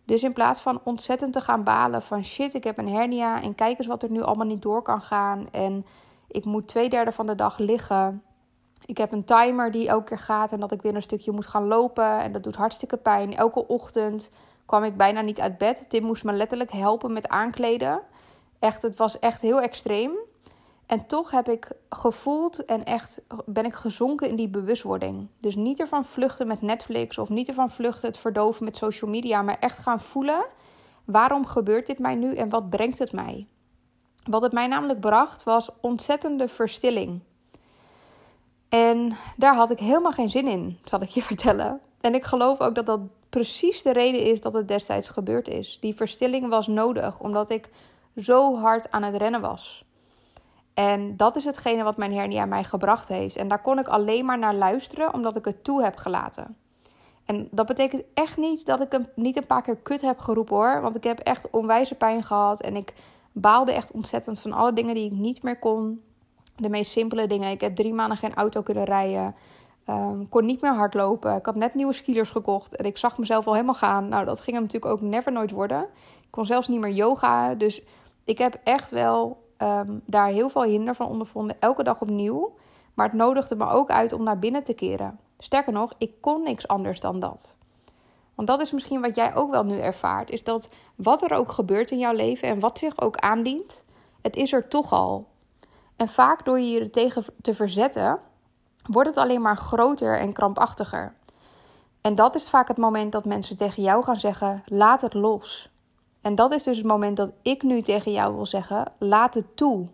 Dus 0.05 0.23
in 0.23 0.33
plaats 0.33 0.61
van 0.61 0.81
ontzettend 0.83 1.33
te 1.33 1.41
gaan 1.41 1.63
balen 1.63 2.01
van 2.01 2.23
shit, 2.23 2.53
ik 2.53 2.63
heb 2.63 2.77
een 2.77 2.89
hernia 2.89 3.41
en 3.41 3.55
kijk 3.55 3.77
eens 3.77 3.87
wat 3.87 4.03
er 4.03 4.11
nu 4.11 4.21
allemaal 4.21 4.47
niet 4.47 4.61
door 4.61 4.81
kan 4.81 5.01
gaan. 5.01 5.47
En 5.51 5.85
ik 6.27 6.45
moet 6.45 6.67
twee 6.67 6.89
derde 6.89 7.11
van 7.11 7.25
de 7.25 7.35
dag 7.35 7.57
liggen. 7.57 8.23
Ik 8.85 8.97
heb 8.97 9.11
een 9.11 9.23
timer 9.23 9.71
die 9.71 9.87
elke 9.87 10.03
keer 10.03 10.19
gaat 10.19 10.51
en 10.51 10.59
dat 10.59 10.71
ik 10.71 10.81
weer 10.81 10.95
een 10.95 11.01
stukje 11.01 11.31
moet 11.31 11.47
gaan 11.47 11.67
lopen. 11.67 12.19
En 12.19 12.31
dat 12.31 12.43
doet 12.43 12.55
hartstikke 12.55 12.97
pijn. 12.97 13.35
Elke 13.35 13.67
ochtend 13.67 14.29
kwam 14.65 14.83
ik 14.83 14.97
bijna 14.97 15.21
niet 15.21 15.39
uit 15.39 15.57
bed. 15.57 15.89
Tim 15.89 16.03
moest 16.03 16.23
me 16.23 16.33
letterlijk 16.33 16.71
helpen 16.71 17.13
met 17.13 17.27
aankleden. 17.27 18.01
Echt, 18.59 18.81
het 18.81 18.97
was 18.97 19.19
echt 19.19 19.41
heel 19.41 19.61
extreem. 19.61 20.11
En 20.93 21.05
toch 21.05 21.31
heb 21.31 21.49
ik 21.49 21.71
gevoeld 21.89 22.65
en 22.65 22.85
echt 22.85 23.21
ben 23.45 23.65
ik 23.65 23.73
gezonken 23.73 24.29
in 24.29 24.35
die 24.35 24.49
bewustwording. 24.49 25.27
Dus 25.39 25.55
niet 25.55 25.79
ervan 25.79 26.05
vluchten 26.05 26.47
met 26.47 26.61
Netflix 26.61 27.17
of 27.17 27.29
niet 27.29 27.47
ervan 27.47 27.69
vluchten 27.69 28.07
het 28.07 28.17
verdoven 28.17 28.63
met 28.63 28.77
social 28.77 29.11
media, 29.11 29.41
maar 29.41 29.59
echt 29.59 29.79
gaan 29.79 30.01
voelen: 30.01 30.45
waarom 31.05 31.45
gebeurt 31.45 31.87
dit 31.87 31.99
mij 31.99 32.15
nu 32.15 32.35
en 32.35 32.49
wat 32.49 32.69
brengt 32.69 32.99
het 32.99 33.11
mij? 33.11 33.47
Wat 34.23 34.41
het 34.41 34.51
mij 34.51 34.67
namelijk 34.67 34.99
bracht 34.99 35.43
was 35.43 35.69
ontzettende 35.81 36.47
verstilling. 36.47 37.19
En 38.69 39.15
daar 39.37 39.55
had 39.55 39.71
ik 39.71 39.79
helemaal 39.79 40.11
geen 40.11 40.29
zin 40.29 40.47
in, 40.47 40.79
zal 40.83 41.01
ik 41.01 41.09
je 41.09 41.21
vertellen. 41.31 41.79
En 42.01 42.13
ik 42.13 42.23
geloof 42.23 42.59
ook 42.59 42.75
dat 42.75 42.85
dat 42.85 42.99
precies 43.29 43.81
de 43.81 43.93
reden 43.93 44.21
is 44.21 44.41
dat 44.41 44.53
het 44.53 44.67
destijds 44.67 45.09
gebeurd 45.09 45.47
is. 45.47 45.77
Die 45.81 45.95
verstilling 45.95 46.49
was 46.49 46.67
nodig 46.67 47.19
omdat 47.19 47.49
ik 47.49 47.69
zo 48.17 48.57
hard 48.57 48.91
aan 48.91 49.03
het 49.03 49.15
rennen 49.15 49.41
was. 49.41 49.85
En 50.73 51.17
dat 51.17 51.35
is 51.35 51.45
hetgene 51.45 51.83
wat 51.83 51.97
mijn 51.97 52.13
hernia 52.13 52.45
mij 52.45 52.63
gebracht 52.63 53.07
heeft. 53.07 53.35
En 53.35 53.47
daar 53.47 53.61
kon 53.61 53.79
ik 53.79 53.87
alleen 53.87 54.25
maar 54.25 54.39
naar 54.39 54.55
luisteren 54.55 55.13
omdat 55.13 55.35
ik 55.35 55.45
het 55.45 55.63
toe 55.63 55.83
heb 55.83 55.97
gelaten. 55.97 56.55
En 57.25 57.47
dat 57.51 57.65
betekent 57.65 58.03
echt 58.13 58.37
niet 58.37 58.65
dat 58.65 58.81
ik 58.81 58.91
hem 58.91 59.07
niet 59.15 59.37
een 59.37 59.45
paar 59.45 59.61
keer 59.61 59.75
kut 59.75 60.01
heb 60.01 60.19
geroepen 60.19 60.55
hoor. 60.55 60.81
Want 60.81 60.95
ik 60.95 61.03
heb 61.03 61.19
echt 61.19 61.49
onwijze 61.49 61.95
pijn 61.95 62.23
gehad. 62.23 62.61
En 62.61 62.75
ik 62.75 62.93
baalde 63.31 63.73
echt 63.73 63.91
ontzettend 63.91 64.39
van 64.39 64.53
alle 64.53 64.73
dingen 64.73 64.95
die 64.95 65.05
ik 65.05 65.11
niet 65.11 65.43
meer 65.43 65.59
kon. 65.59 66.01
De 66.55 66.69
meest 66.69 66.91
simpele 66.91 67.27
dingen. 67.27 67.51
Ik 67.51 67.61
heb 67.61 67.75
drie 67.75 67.93
maanden 67.93 68.17
geen 68.17 68.33
auto 68.33 68.61
kunnen 68.61 68.83
rijden. 68.83 69.35
Um, 69.89 70.29
kon 70.29 70.45
niet 70.45 70.61
meer 70.61 70.73
hardlopen. 70.73 71.35
Ik 71.35 71.45
had 71.45 71.55
net 71.55 71.73
nieuwe 71.73 71.93
skiers 71.93 72.29
gekocht. 72.29 72.75
En 72.75 72.85
ik 72.85 72.97
zag 72.97 73.17
mezelf 73.17 73.47
al 73.47 73.53
helemaal 73.53 73.73
gaan. 73.73 74.07
Nou, 74.07 74.25
dat 74.25 74.41
ging 74.41 74.55
hem 74.55 74.65
natuurlijk 74.65 74.91
ook 74.91 75.01
never 75.01 75.31
nooit 75.31 75.51
worden. 75.51 75.81
Ik 76.21 76.27
kon 76.29 76.45
zelfs 76.45 76.67
niet 76.67 76.79
meer 76.79 76.93
yoga. 76.93 77.55
Dus 77.55 77.81
ik 78.23 78.37
heb 78.37 78.59
echt 78.63 78.91
wel 78.91 79.42
um, 79.57 80.01
daar 80.05 80.27
heel 80.27 80.49
veel 80.49 80.63
hinder 80.63 80.95
van 80.95 81.07
ondervonden, 81.07 81.55
elke 81.59 81.83
dag 81.83 82.01
opnieuw. 82.01 82.55
Maar 82.93 83.05
het 83.05 83.15
nodigde 83.15 83.55
me 83.55 83.69
ook 83.69 83.89
uit 83.89 84.13
om 84.13 84.23
naar 84.23 84.39
binnen 84.39 84.63
te 84.63 84.73
keren. 84.73 85.19
Sterker 85.39 85.73
nog, 85.73 85.93
ik 85.97 86.21
kon 86.21 86.43
niks 86.43 86.67
anders 86.67 86.99
dan 86.99 87.19
dat. 87.19 87.57
Want 88.35 88.47
dat 88.47 88.61
is 88.61 88.71
misschien 88.71 89.01
wat 89.01 89.15
jij 89.15 89.35
ook 89.35 89.51
wel 89.51 89.63
nu 89.63 89.79
ervaart, 89.79 90.29
is 90.29 90.43
dat 90.43 90.69
wat 90.95 91.21
er 91.21 91.33
ook 91.33 91.51
gebeurt 91.51 91.91
in 91.91 91.99
jouw 91.99 92.13
leven 92.13 92.47
en 92.47 92.59
wat 92.59 92.77
zich 92.77 93.01
ook 93.01 93.17
aandient, 93.17 93.85
het 94.21 94.35
is 94.35 94.53
er 94.53 94.67
toch 94.67 94.91
al. 94.91 95.27
En 95.95 96.07
vaak 96.07 96.45
door 96.45 96.59
je 96.59 96.71
je 96.71 96.79
er 96.79 96.91
tegen 96.91 97.23
te 97.41 97.53
verzetten, 97.53 98.19
wordt 98.83 99.09
het 99.09 99.17
alleen 99.17 99.41
maar 99.41 99.57
groter 99.57 100.19
en 100.19 100.33
krampachtiger. 100.33 101.13
En 102.01 102.15
dat 102.15 102.35
is 102.35 102.49
vaak 102.49 102.67
het 102.67 102.77
moment 102.77 103.11
dat 103.11 103.25
mensen 103.25 103.57
tegen 103.57 103.83
jou 103.83 104.03
gaan 104.03 104.19
zeggen: 104.19 104.63
laat 104.65 105.01
het 105.01 105.13
los. 105.13 105.69
En 106.23 106.35
dat 106.35 106.51
is 106.51 106.63
dus 106.63 106.77
het 106.77 106.85
moment 106.85 107.17
dat 107.17 107.31
ik 107.41 107.63
nu 107.63 107.81
tegen 107.81 108.11
jou 108.11 108.35
wil 108.35 108.45
zeggen: 108.45 108.91
laat 108.97 109.33
het 109.33 109.57
toe. 109.57 109.87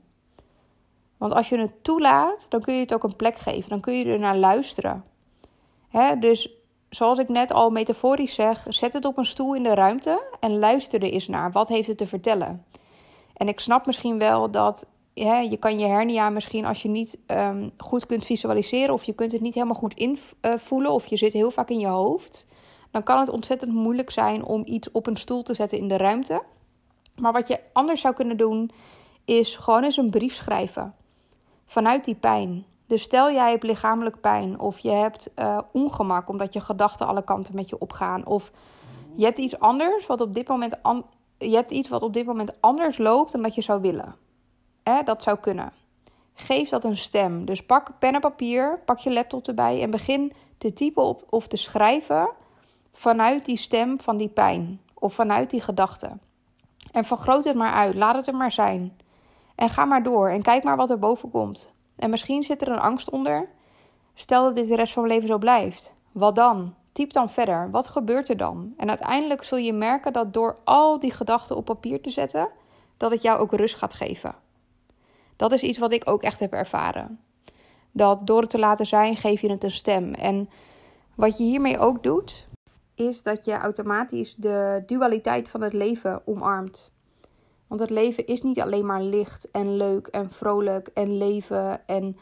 Want 1.18 1.34
als 1.34 1.50
je 1.50 1.58
het 1.58 1.84
toelaat, 1.84 2.46
dan 2.50 2.62
kun 2.62 2.74
je 2.74 2.80
het 2.80 2.94
ook 2.94 3.04
een 3.04 3.16
plek 3.16 3.36
geven. 3.36 3.70
Dan 3.70 3.80
kun 3.80 3.94
je 3.94 4.06
er 4.06 4.20
naar 4.20 4.38
luisteren. 4.38 5.04
Hè? 5.90 6.20
Dus 6.20 6.50
zoals 6.90 7.20
ik 7.20 7.30
net 7.30 7.52
al 7.52 7.70
metaforisch 7.70 8.34
zeg, 8.34 8.66
zet 8.68 8.94
het 8.94 9.06
op 9.06 9.18
een 9.18 9.26
stoel 9.26 9.56
in 9.56 9.64
de 9.64 9.74
ruimte 9.74 10.22
en 10.40 10.60
luister 10.60 11.04
er 11.04 11.12
eens 11.12 11.28
naar. 11.28 11.52
Wat 11.52 11.68
heeft 11.68 11.88
het 11.88 11.98
te 11.98 12.08
vertellen? 12.08 12.66
En 13.34 13.48
ik 13.48 13.60
snap 13.60 13.86
misschien 13.86 14.20
wel 14.20 14.52
dat 14.52 14.86
hè, 15.14 15.38
je 15.40 15.58
kan 15.58 15.80
je 15.80 15.86
hernia 15.86 16.30
misschien 16.30 16.66
als 16.66 16.82
je 16.82 16.90
niet 16.90 17.18
um, 17.28 17.72
goed 17.78 18.06
kunt 18.06 18.26
visualiseren 18.26 18.94
of 18.94 19.04
je 19.04 19.14
kunt 19.14 19.32
het 19.32 19.42
niet 19.42 19.54
helemaal 19.54 19.76
goed 19.76 19.94
invoelen 19.94 20.92
of 20.92 21.08
je 21.08 21.18
zit 21.18 21.34
heel 21.34 21.52
vaak 21.52 21.70
in 21.70 21.80
je 21.80 21.88
hoofd 21.88 22.48
dan 22.92 23.04
kan 23.04 23.20
het 23.20 23.30
ontzettend 23.30 23.74
moeilijk 23.74 24.10
zijn 24.10 24.44
om 24.44 24.62
iets 24.66 24.92
op 24.92 25.08
een 25.08 25.18
stoel 25.18 25.44
te 25.44 25.54
zetten 25.54 25.78
in 25.78 25.88
de 25.88 25.98
ruimte. 25.98 26.44
Maar 27.16 27.32
wat 27.32 27.48
je 27.48 27.60
anders 27.74 28.02
zou 28.02 28.14
kunnen 28.14 28.38
doen, 28.38 28.72
is 29.26 29.56
gewoon 29.56 29.84
eens 29.84 29.98
een 29.98 30.10
brief 30.10 30.36
schrijven. 30.36 30.96
Vanuit 31.66 32.06
die 32.06 32.16
pijn. 32.16 32.66
Dus 32.88 33.02
stel 33.02 33.32
jij 33.32 33.52
hebt 33.52 33.64
lichamelijk 33.64 34.22
pijn 34.22 34.60
of 34.60 34.80
je 34.80 34.92
hebt 34.92 35.30
uh, 35.36 35.58
ongemak 35.72 36.30
omdat 36.30 36.54
je 36.54 36.60
gedachten 36.60 37.08
alle 37.08 37.24
kanten 37.24 37.56
met 37.56 37.70
je 37.70 37.80
opgaan. 37.80 38.26
Of 38.26 38.52
je 39.16 39.26
hebt 39.26 39.40
iets 39.40 39.60
anders 39.60 40.06
wat 40.06 40.22
op 40.22 40.34
dit 40.34 40.48
moment, 40.48 40.76
je 41.38 41.56
hebt 41.56 41.72
iets 41.72 41.90
wat 41.90 42.04
op 42.04 42.14
dit 42.14 42.26
moment 42.26 42.52
anders 42.60 42.98
loopt 42.98 43.32
dan 43.32 43.42
dat 43.42 43.56
je 43.56 43.62
zou 43.62 43.82
willen. 43.82 44.16
Eh, 44.84 44.98
dat 45.06 45.24
zou 45.24 45.38
kunnen. 45.38 45.72
Geef 46.34 46.70
dat 46.70 46.84
een 46.84 46.98
stem. 46.98 47.46
Dus 47.46 47.66
pak 47.66 48.00
pen 48.00 48.14
en 48.14 48.22
papier, 48.22 48.80
pak 48.86 48.98
je 48.98 49.14
laptop 49.14 49.48
erbij 49.48 49.82
en 49.82 49.92
begin 49.92 50.34
te 50.58 50.74
typen 50.74 51.04
op, 51.04 51.24
of 51.30 51.48
te 51.48 51.58
schrijven 51.58 52.30
vanuit 52.94 53.46
die 53.46 53.58
stem 53.58 54.00
van 54.02 54.18
die 54.18 54.30
pijn 54.30 54.82
of 54.94 55.14
vanuit 55.14 55.50
die 55.50 55.62
gedachte. 55.62 56.18
En 56.92 57.06
vergroot 57.06 57.44
het 57.44 57.56
maar 57.56 57.74
uit, 57.74 57.96
laat 57.96 58.16
het 58.16 58.28
er 58.28 58.36
maar 58.36 58.52
zijn. 58.52 58.98
En 59.56 59.70
ga 59.70 59.86
maar 59.86 60.04
door 60.04 60.30
en 60.30 60.42
kijk 60.42 60.64
maar 60.64 60.78
wat 60.78 60.90
er 60.90 61.00
boven 61.00 61.30
komt. 61.30 61.74
En 61.96 62.10
misschien 62.10 62.44
zit 62.44 62.62
er 62.62 62.68
een 62.68 62.80
angst 62.80 63.10
onder. 63.10 63.50
Stel 64.14 64.44
dat 64.44 64.56
dit 64.56 64.68
de 64.68 64.76
rest 64.76 64.94
van 64.94 65.04
mijn 65.04 65.14
leven 65.14 65.30
zo 65.30 65.38
blijft. 65.38 65.94
Wat 66.12 66.36
dan? 66.36 66.74
Typ 66.92 67.14
dan 67.14 67.30
verder. 67.30 67.72
Wat 67.72 67.88
gebeurt 67.88 68.30
er 68.30 68.38
dan? 68.38 68.74
En 68.78 68.90
uiteindelijk 68.90 69.44
zul 69.44 69.58
je 69.58 69.74
merken 69.74 70.14
dat 70.14 70.34
door 70.34 70.58
al 70.64 71.00
die 71.00 71.12
gedachten 71.12 71.56
op 71.56 71.66
papier 71.66 72.02
te 72.02 72.10
zetten, 72.10 72.50
dat 72.98 73.12
het 73.12 73.22
jou 73.22 73.40
ook 73.40 73.54
rust 73.54 73.76
gaat 73.76 73.94
geven. 73.94 74.36
Dat 75.36 75.52
is 75.52 75.64
iets 75.64 75.78
wat 75.78 75.92
ik 75.92 76.10
ook 76.10 76.24
echt 76.24 76.40
heb 76.40 76.54
ervaren. 76.54 77.20
Dat 77.92 78.28
door 78.28 78.42
het 78.42 78.50
te 78.50 78.60
laten 78.60 78.86
zijn, 78.86 79.16
geef 79.16 79.42
je 79.42 79.52
het 79.52 79.64
een 79.64 79.72
stem. 79.72 80.14
En 80.14 80.50
wat 81.16 81.38
je 81.38 81.44
hiermee 81.44 81.80
ook 81.80 82.04
doet, 82.04 82.48
is 83.00 83.24
dat 83.24 83.46
je 83.46 83.54
automatisch 83.54 84.36
de 84.36 84.84
dualiteit 84.86 85.50
van 85.50 85.62
het 85.62 85.74
leven 85.74 86.22
omarmt. 86.26 86.92
Want 87.68 87.82
het 87.82 87.90
leven 87.90 88.26
is 88.28 88.42
niet 88.42 88.60
alleen 88.60 88.86
maar 88.86 89.02
licht 89.02 89.52
en 89.52 89.78
leuk 89.78 90.08
en 90.08 90.32
vrolijk 90.32 90.88
en 90.94 91.18
leven 91.18 91.88
en 91.88 92.18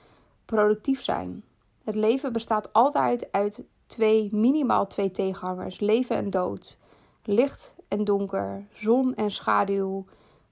productief 0.45 1.03
zijn. 1.03 1.43
Het 1.83 1.95
leven 1.95 2.33
bestaat 2.33 2.73
altijd 2.73 3.31
uit 3.31 3.63
twee, 3.85 4.29
minimaal 4.31 4.87
twee 4.87 5.11
tegenhangers: 5.11 5.79
leven 5.79 6.15
en 6.15 6.29
dood. 6.29 6.77
Licht 7.23 7.75
en 7.87 8.03
donker, 8.03 8.65
zon 8.71 9.15
en 9.15 9.31
schaduw, 9.31 10.05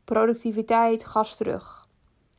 productiviteit, 0.04 1.06
gas 1.06 1.36
terug. 1.36 1.88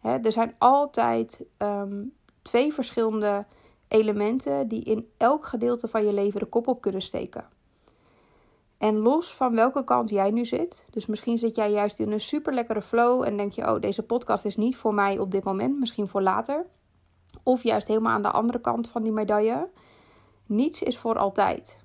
er 0.02 0.32
zijn 0.32 0.54
altijd 0.58 1.44
ehm, 1.56 2.04
twee 2.42 2.72
verschillende 2.72 3.44
elementen 3.88 4.68
die 4.68 4.84
in 4.84 5.08
elk 5.16 5.46
gedeelte 5.46 5.88
van 5.88 6.04
je 6.04 6.12
leven 6.12 6.40
de 6.40 6.46
kop 6.46 6.68
op 6.68 6.80
kunnen 6.80 7.02
steken. 7.02 7.54
En 8.78 8.96
los 8.96 9.34
van 9.34 9.54
welke 9.54 9.84
kant 9.84 10.10
jij 10.10 10.30
nu 10.30 10.44
zit, 10.44 10.86
dus 10.90 11.06
misschien 11.06 11.38
zit 11.38 11.56
jij 11.56 11.70
juist 11.70 11.98
in 11.98 12.12
een 12.12 12.20
super 12.20 12.54
lekkere 12.54 12.82
flow 12.82 13.22
en 13.22 13.36
denk 13.36 13.52
je, 13.52 13.62
oh, 13.62 13.80
deze 13.80 14.02
podcast 14.02 14.44
is 14.44 14.56
niet 14.56 14.76
voor 14.76 14.94
mij 14.94 15.18
op 15.18 15.30
dit 15.30 15.44
moment, 15.44 15.78
misschien 15.78 16.08
voor 16.08 16.22
later. 16.22 16.66
Of 17.42 17.62
juist 17.62 17.88
helemaal 17.88 18.12
aan 18.12 18.22
de 18.22 18.30
andere 18.30 18.60
kant 18.60 18.88
van 18.88 19.02
die 19.02 19.12
medaille. 19.12 19.68
Niets 20.46 20.82
is 20.82 20.98
voor 20.98 21.18
altijd. 21.18 21.84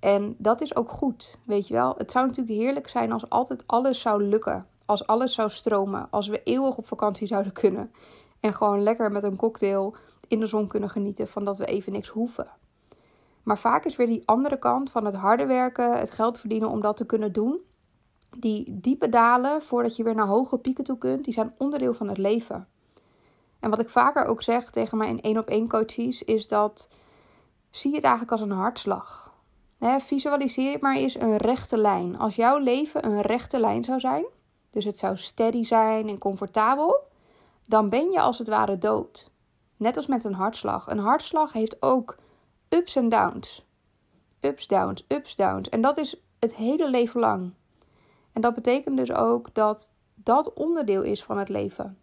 En 0.00 0.34
dat 0.38 0.60
is 0.60 0.76
ook 0.76 0.90
goed, 0.90 1.38
weet 1.44 1.68
je 1.68 1.74
wel. 1.74 1.94
Het 1.96 2.10
zou 2.10 2.26
natuurlijk 2.26 2.58
heerlijk 2.58 2.88
zijn 2.88 3.12
als 3.12 3.30
altijd 3.30 3.64
alles 3.66 4.00
zou 4.00 4.22
lukken. 4.22 4.66
Als 4.84 5.06
alles 5.06 5.34
zou 5.34 5.50
stromen. 5.50 6.06
Als 6.10 6.28
we 6.28 6.42
eeuwig 6.42 6.76
op 6.76 6.86
vakantie 6.86 7.26
zouden 7.26 7.52
kunnen. 7.52 7.92
En 8.40 8.54
gewoon 8.54 8.82
lekker 8.82 9.12
met 9.12 9.22
een 9.22 9.36
cocktail 9.36 9.94
in 10.28 10.40
de 10.40 10.46
zon 10.46 10.66
kunnen 10.66 10.90
genieten 10.90 11.28
van 11.28 11.44
dat 11.44 11.58
we 11.58 11.64
even 11.64 11.92
niks 11.92 12.08
hoeven. 12.08 12.46
Maar 13.50 13.58
vaak 13.58 13.84
is 13.84 13.96
weer 13.96 14.06
die 14.06 14.22
andere 14.24 14.58
kant 14.58 14.90
van 14.90 15.04
het 15.04 15.14
harde 15.14 15.46
werken, 15.46 15.98
het 15.98 16.10
geld 16.10 16.38
verdienen 16.38 16.68
om 16.68 16.80
dat 16.80 16.96
te 16.96 17.06
kunnen 17.06 17.32
doen, 17.32 17.60
die 18.38 18.80
diepe 18.80 19.08
dalen 19.08 19.62
voordat 19.62 19.96
je 19.96 20.02
weer 20.02 20.14
naar 20.14 20.26
hoge 20.26 20.58
pieken 20.58 20.84
toe 20.84 20.98
kunt, 20.98 21.24
die 21.24 21.34
zijn 21.34 21.54
onderdeel 21.58 21.94
van 21.94 22.08
het 22.08 22.18
leven. 22.18 22.68
En 23.60 23.70
wat 23.70 23.78
ik 23.78 23.88
vaker 23.88 24.24
ook 24.24 24.42
zeg 24.42 24.70
tegen 24.70 24.98
mijn 24.98 25.20
één 25.20 25.38
op 25.38 25.48
één 25.48 25.68
coaches 25.68 26.22
is 26.22 26.48
dat 26.48 26.88
zie 27.70 27.94
het 27.94 28.02
eigenlijk 28.02 28.32
als 28.32 28.40
een 28.40 28.50
hartslag. 28.50 29.32
visualiseer 29.98 30.78
maar 30.80 30.96
eens 30.96 31.20
een 31.20 31.36
rechte 31.36 31.78
lijn. 31.78 32.18
Als 32.18 32.36
jouw 32.36 32.58
leven 32.58 33.06
een 33.06 33.20
rechte 33.20 33.58
lijn 33.58 33.84
zou 33.84 34.00
zijn, 34.00 34.24
dus 34.70 34.84
het 34.84 34.96
zou 34.96 35.16
steady 35.16 35.64
zijn 35.64 36.08
en 36.08 36.18
comfortabel, 36.18 37.02
dan 37.66 37.88
ben 37.88 38.10
je 38.10 38.20
als 38.20 38.38
het 38.38 38.48
ware 38.48 38.78
dood. 38.78 39.30
Net 39.76 39.96
als 39.96 40.06
met 40.06 40.24
een 40.24 40.34
hartslag. 40.34 40.86
Een 40.86 40.98
hartslag 40.98 41.52
heeft 41.52 41.82
ook 41.82 42.16
ups 42.70 42.96
en 42.96 43.08
downs. 43.08 43.66
Ups, 44.40 44.66
downs, 44.66 45.04
ups, 45.08 45.36
downs. 45.36 45.68
En 45.68 45.80
dat 45.80 45.96
is 45.98 46.16
het 46.38 46.54
hele 46.54 46.90
leven 46.90 47.20
lang. 47.20 47.52
En 48.32 48.40
dat 48.40 48.54
betekent 48.54 48.96
dus 48.96 49.12
ook 49.12 49.54
dat 49.54 49.90
dat 50.14 50.52
onderdeel 50.52 51.02
is 51.02 51.24
van 51.24 51.38
het 51.38 51.48
leven. 51.48 51.98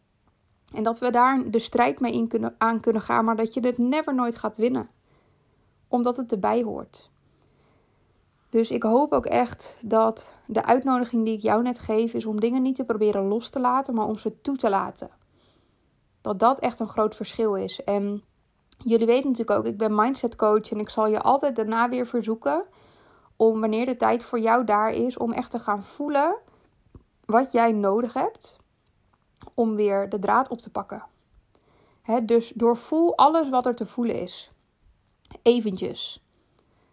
En 0.74 0.84
dat 0.84 1.00
we 1.00 1.12
daar 1.12 1.52
de 1.52 1.60
strijd 1.60 2.00
mee 2.00 2.12
in 2.12 2.28
kunnen, 2.28 2.56
aan 2.58 2.80
kunnen 2.80 3.02
gaan, 3.02 3.26
maar 3.26 3.36
dat 3.36 3.54
je 3.54 3.60
het 3.60 3.78
never 3.78 4.16
nooit 4.16 4.36
gaat 4.36 4.58
winnen. 4.58 4.90
Omdat 5.88 6.18
het 6.18 6.32
erbij 6.32 6.64
hoort. 6.64 7.10
Dus 8.50 8.72
ik 8.72 8.84
hoop 8.84 9.12
ook 9.12 9.26
echt 9.26 9.82
dat 9.86 10.36
de 10.46 10.64
uitnodiging 10.64 11.26
die 11.26 11.34
ik 11.34 11.42
jou 11.42 11.62
net 11.62 11.80
geef 11.80 12.14
is 12.14 12.26
om 12.26 12.40
dingen 12.40 12.62
niet 12.62 12.76
te 12.76 12.84
proberen 12.84 13.28
los 13.28 13.50
te 13.50 13.60
laten, 13.60 13.94
maar 13.94 14.08
om 14.08 14.18
ze 14.18 14.42
toe 14.42 14.56
te 14.56 14.70
laten. 14.70 15.10
Dat 16.22 16.40
dat 16.40 16.60
echt 16.60 16.80
een 16.80 16.88
groot 16.88 17.16
verschil 17.16 17.56
is. 17.56 17.84
En 17.84 18.24
jullie 18.78 19.06
weten 19.06 19.30
natuurlijk 19.30 19.60
ook, 19.60 19.66
ik 19.66 19.78
ben 19.78 19.96
mindset 19.96 20.36
coach 20.36 20.72
en 20.72 20.80
ik 20.80 20.90
zal 20.90 21.08
je 21.08 21.22
altijd 21.22 21.56
daarna 21.56 21.90
weer 21.90 22.08
verzoeken 22.08 22.64
om 23.36 23.60
wanneer 23.60 23.86
de 23.86 23.96
tijd 23.96 24.24
voor 24.24 24.40
jou 24.40 24.64
daar 24.64 24.90
is, 24.90 25.18
om 25.18 25.32
echt 25.32 25.52
te 25.52 25.60
gaan 25.60 25.84
voelen 25.84 26.36
wat 27.26 27.52
jij 27.52 27.72
nodig 27.72 28.14
hebt 28.14 28.58
om 29.54 29.76
weer 29.76 30.10
de 30.10 30.20
draad 30.20 30.50
op 30.50 30.60
te 30.60 30.70
pakken. 30.70 31.04
Dus 32.24 32.52
doorvoel 32.56 33.18
alles 33.18 33.50
wat 33.50 33.66
er 33.66 33.76
te 33.76 33.86
voelen 33.86 34.22
is. 34.22 34.50
Eventjes. 35.42 36.24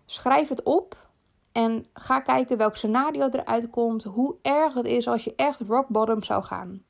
Schrijf 0.06 0.48
het 0.48 0.62
op 0.62 1.08
en 1.52 1.86
ga 1.92 2.20
kijken 2.20 2.56
welk 2.56 2.76
scenario 2.76 3.28
eruit 3.28 3.70
komt, 3.70 4.04
hoe 4.04 4.34
erg 4.42 4.74
het 4.74 4.86
is 4.86 5.08
als 5.08 5.24
je 5.24 5.34
echt 5.36 5.60
rock 5.60 5.88
bottom 5.88 6.22
zou 6.22 6.42
gaan. 6.42 6.82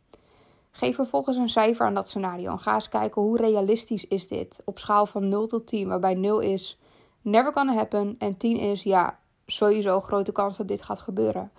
Geef 0.76 0.95
vervolgens 0.95 1.37
een 1.37 1.49
cijfer 1.49 1.87
aan 1.87 1.95
dat 1.95 2.09
scenario 2.09 2.50
en 2.50 2.59
ga 2.59 2.75
eens 2.75 2.88
kijken 2.88 3.23
hoe 3.23 3.37
realistisch 3.37 4.07
is 4.07 4.28
dit 4.28 4.62
op 4.64 4.78
schaal 4.78 5.07
van 5.07 5.28
0 5.28 5.47
tot 5.47 5.66
10, 5.66 5.88
waarbij 5.88 6.14
0 6.14 6.38
is 6.40 6.78
never 7.23 7.52
gonna 7.52 7.75
happen 7.75 8.14
en 8.19 8.37
10 8.37 8.57
is 8.57 8.83
ja, 8.83 9.19
sowieso 9.47 10.00
grote 10.00 10.33
kans 10.33 10.57
dat 10.57 10.69
dit 10.69 10.83
gaat 10.83 10.99
gebeuren. 10.99 11.52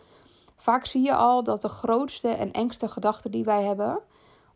Vaak 0.57 0.85
zie 0.85 1.03
je 1.03 1.15
al 1.15 1.43
dat 1.43 1.61
de 1.61 1.67
grootste 1.67 2.27
en 2.27 2.51
engste 2.51 2.87
gedachten 2.87 3.31
die 3.31 3.43
wij 3.43 3.63
hebben, 3.63 3.99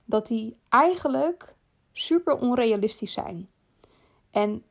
dat 0.06 0.28
die 0.28 0.58
eigenlijk 0.70 1.56
super 1.92 2.38
onrealistisch 2.38 3.14
zijn. 3.14 3.50
En 4.32 4.64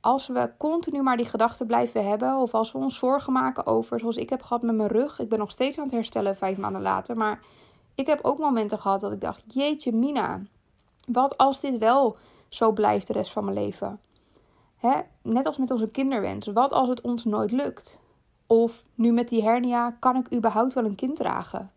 als 0.00 0.26
we 0.26 0.52
continu 0.58 1.02
maar 1.02 1.16
die 1.16 1.26
gedachten 1.26 1.66
blijven 1.66 2.08
hebben, 2.08 2.36
of 2.36 2.54
als 2.54 2.72
we 2.72 2.78
ons 2.78 2.98
zorgen 2.98 3.32
maken 3.32 3.66
over, 3.66 4.00
zoals 4.00 4.16
ik 4.16 4.30
heb 4.30 4.42
gehad 4.42 4.62
met 4.62 4.74
mijn 4.74 4.88
rug, 4.88 5.18
ik 5.18 5.28
ben 5.28 5.38
nog 5.38 5.50
steeds 5.50 5.78
aan 5.78 5.84
het 5.84 5.92
herstellen 5.92 6.36
vijf 6.36 6.56
maanden 6.56 6.82
later, 6.82 7.16
maar 7.16 7.40
ik 7.94 8.06
heb 8.06 8.18
ook 8.22 8.38
momenten 8.38 8.78
gehad 8.78 9.00
dat 9.00 9.12
ik 9.12 9.20
dacht: 9.20 9.42
jeetje, 9.46 9.92
Mina, 9.92 10.40
wat 11.08 11.36
als 11.36 11.60
dit 11.60 11.78
wel 11.78 12.16
zo 12.48 12.72
blijft 12.72 13.06
de 13.06 13.12
rest 13.12 13.32
van 13.32 13.44
mijn 13.44 13.56
leven? 13.56 14.00
Hè? 14.76 15.00
Net 15.22 15.46
als 15.46 15.56
met 15.56 15.70
onze 15.70 15.88
kinderwens, 15.88 16.46
wat 16.46 16.72
als 16.72 16.88
het 16.88 17.00
ons 17.00 17.24
nooit 17.24 17.50
lukt? 17.50 18.00
Of 18.46 18.84
nu 18.94 19.12
met 19.12 19.28
die 19.28 19.42
hernia, 19.42 19.90
kan 19.90 20.16
ik 20.16 20.34
überhaupt 20.34 20.74
wel 20.74 20.84
een 20.84 20.94
kind 20.94 21.16
dragen? 21.16 21.72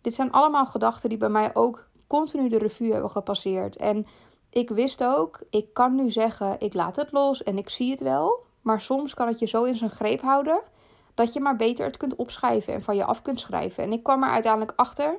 Dit 0.00 0.14
zijn 0.14 0.32
allemaal 0.32 0.66
gedachten 0.66 1.08
die 1.08 1.18
bij 1.18 1.28
mij 1.28 1.54
ook 1.54 1.88
continu 2.06 2.48
de 2.48 2.58
revue 2.58 2.92
hebben 2.92 3.10
gepasseerd. 3.10 3.76
En 3.76 4.06
ik 4.50 4.70
wist 4.70 5.04
ook, 5.04 5.40
ik 5.50 5.74
kan 5.74 5.94
nu 5.94 6.10
zeggen, 6.10 6.56
ik 6.58 6.74
laat 6.74 6.96
het 6.96 7.12
los 7.12 7.42
en 7.42 7.58
ik 7.58 7.68
zie 7.68 7.90
het 7.90 8.00
wel. 8.00 8.44
Maar 8.62 8.80
soms 8.80 9.14
kan 9.14 9.26
het 9.26 9.38
je 9.38 9.46
zo 9.46 9.64
in 9.64 9.76
zijn 9.76 9.90
greep 9.90 10.20
houden 10.20 10.60
dat 11.14 11.32
je 11.32 11.40
maar 11.40 11.56
beter 11.56 11.84
het 11.84 11.96
kunt 11.96 12.16
opschrijven 12.16 12.74
en 12.74 12.82
van 12.82 12.96
je 12.96 13.04
af 13.04 13.22
kunt 13.22 13.40
schrijven. 13.40 13.84
En 13.84 13.92
ik 13.92 14.02
kwam 14.02 14.22
er 14.22 14.30
uiteindelijk 14.30 14.72
achter 14.76 15.18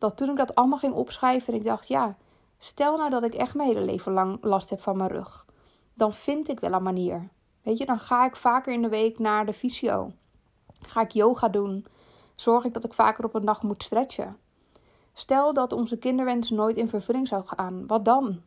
dat 0.00 0.16
toen 0.16 0.30
ik 0.30 0.36
dat 0.36 0.54
allemaal 0.54 0.78
ging 0.78 0.94
opschrijven 0.94 1.52
en 1.52 1.58
ik 1.58 1.64
dacht, 1.64 1.88
ja, 1.88 2.16
stel 2.58 2.96
nou 2.96 3.10
dat 3.10 3.22
ik 3.22 3.34
echt 3.34 3.54
mijn 3.54 3.68
hele 3.68 3.80
leven 3.84 4.12
lang 4.12 4.38
last 4.40 4.70
heb 4.70 4.80
van 4.80 4.96
mijn 4.96 5.10
rug. 5.10 5.46
Dan 5.94 6.12
vind 6.12 6.48
ik 6.48 6.60
wel 6.60 6.72
een 6.72 6.82
manier. 6.82 7.28
Weet 7.62 7.78
je, 7.78 7.86
dan 7.86 7.98
ga 7.98 8.24
ik 8.26 8.36
vaker 8.36 8.72
in 8.72 8.82
de 8.82 8.88
week 8.88 9.18
naar 9.18 9.46
de 9.46 9.52
fysio. 9.52 10.12
Ga 10.80 11.00
ik 11.00 11.10
yoga 11.10 11.48
doen? 11.48 11.86
Zorg 12.34 12.64
ik 12.64 12.74
dat 12.74 12.84
ik 12.84 12.94
vaker 12.94 13.24
op 13.24 13.34
een 13.34 13.44
dag 13.44 13.62
moet 13.62 13.82
stretchen? 13.82 14.36
Stel 15.12 15.52
dat 15.52 15.72
onze 15.72 15.96
kinderwens 15.96 16.50
nooit 16.50 16.76
in 16.76 16.88
vervulling 16.88 17.28
zou 17.28 17.42
gaan, 17.46 17.86
wat 17.86 18.04
dan? 18.04 18.40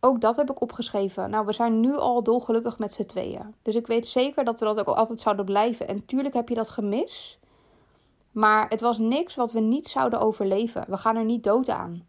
Ook 0.00 0.20
dat 0.20 0.36
heb 0.36 0.50
ik 0.50 0.60
opgeschreven. 0.60 1.30
Nou, 1.30 1.46
we 1.46 1.52
zijn 1.52 1.80
nu 1.80 1.96
al 1.96 2.22
dolgelukkig 2.22 2.78
met 2.78 2.92
z'n 2.92 3.06
tweeën. 3.06 3.54
Dus 3.62 3.74
ik 3.74 3.86
weet 3.86 4.06
zeker 4.06 4.44
dat 4.44 4.60
we 4.60 4.66
dat 4.66 4.78
ook 4.78 4.96
altijd 4.96 5.20
zouden 5.20 5.44
blijven. 5.44 5.88
En 5.88 6.06
tuurlijk 6.06 6.34
heb 6.34 6.48
je 6.48 6.54
dat 6.54 6.68
gemis. 6.68 7.38
Maar 8.32 8.68
het 8.68 8.80
was 8.80 8.98
niks 8.98 9.34
wat 9.34 9.52
we 9.52 9.60
niet 9.60 9.88
zouden 9.88 10.20
overleven. 10.20 10.84
We 10.88 10.96
gaan 10.96 11.16
er 11.16 11.24
niet 11.24 11.44
dood 11.44 11.68
aan. 11.68 12.06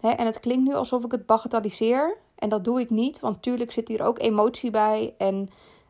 en 0.00 0.26
het 0.26 0.40
klinkt 0.40 0.64
nu 0.64 0.74
alsof 0.74 1.04
ik 1.04 1.12
het 1.12 1.26
bagatelliseer. 1.26 2.16
En 2.34 2.48
dat 2.48 2.64
doe 2.64 2.80
ik 2.80 2.90
niet, 2.90 3.20
want 3.20 3.42
tuurlijk 3.42 3.72
zit 3.72 3.88
hier 3.88 4.02
ook 4.02 4.18
emotie 4.18 4.70
bij. 4.70 5.14
En 5.18 5.48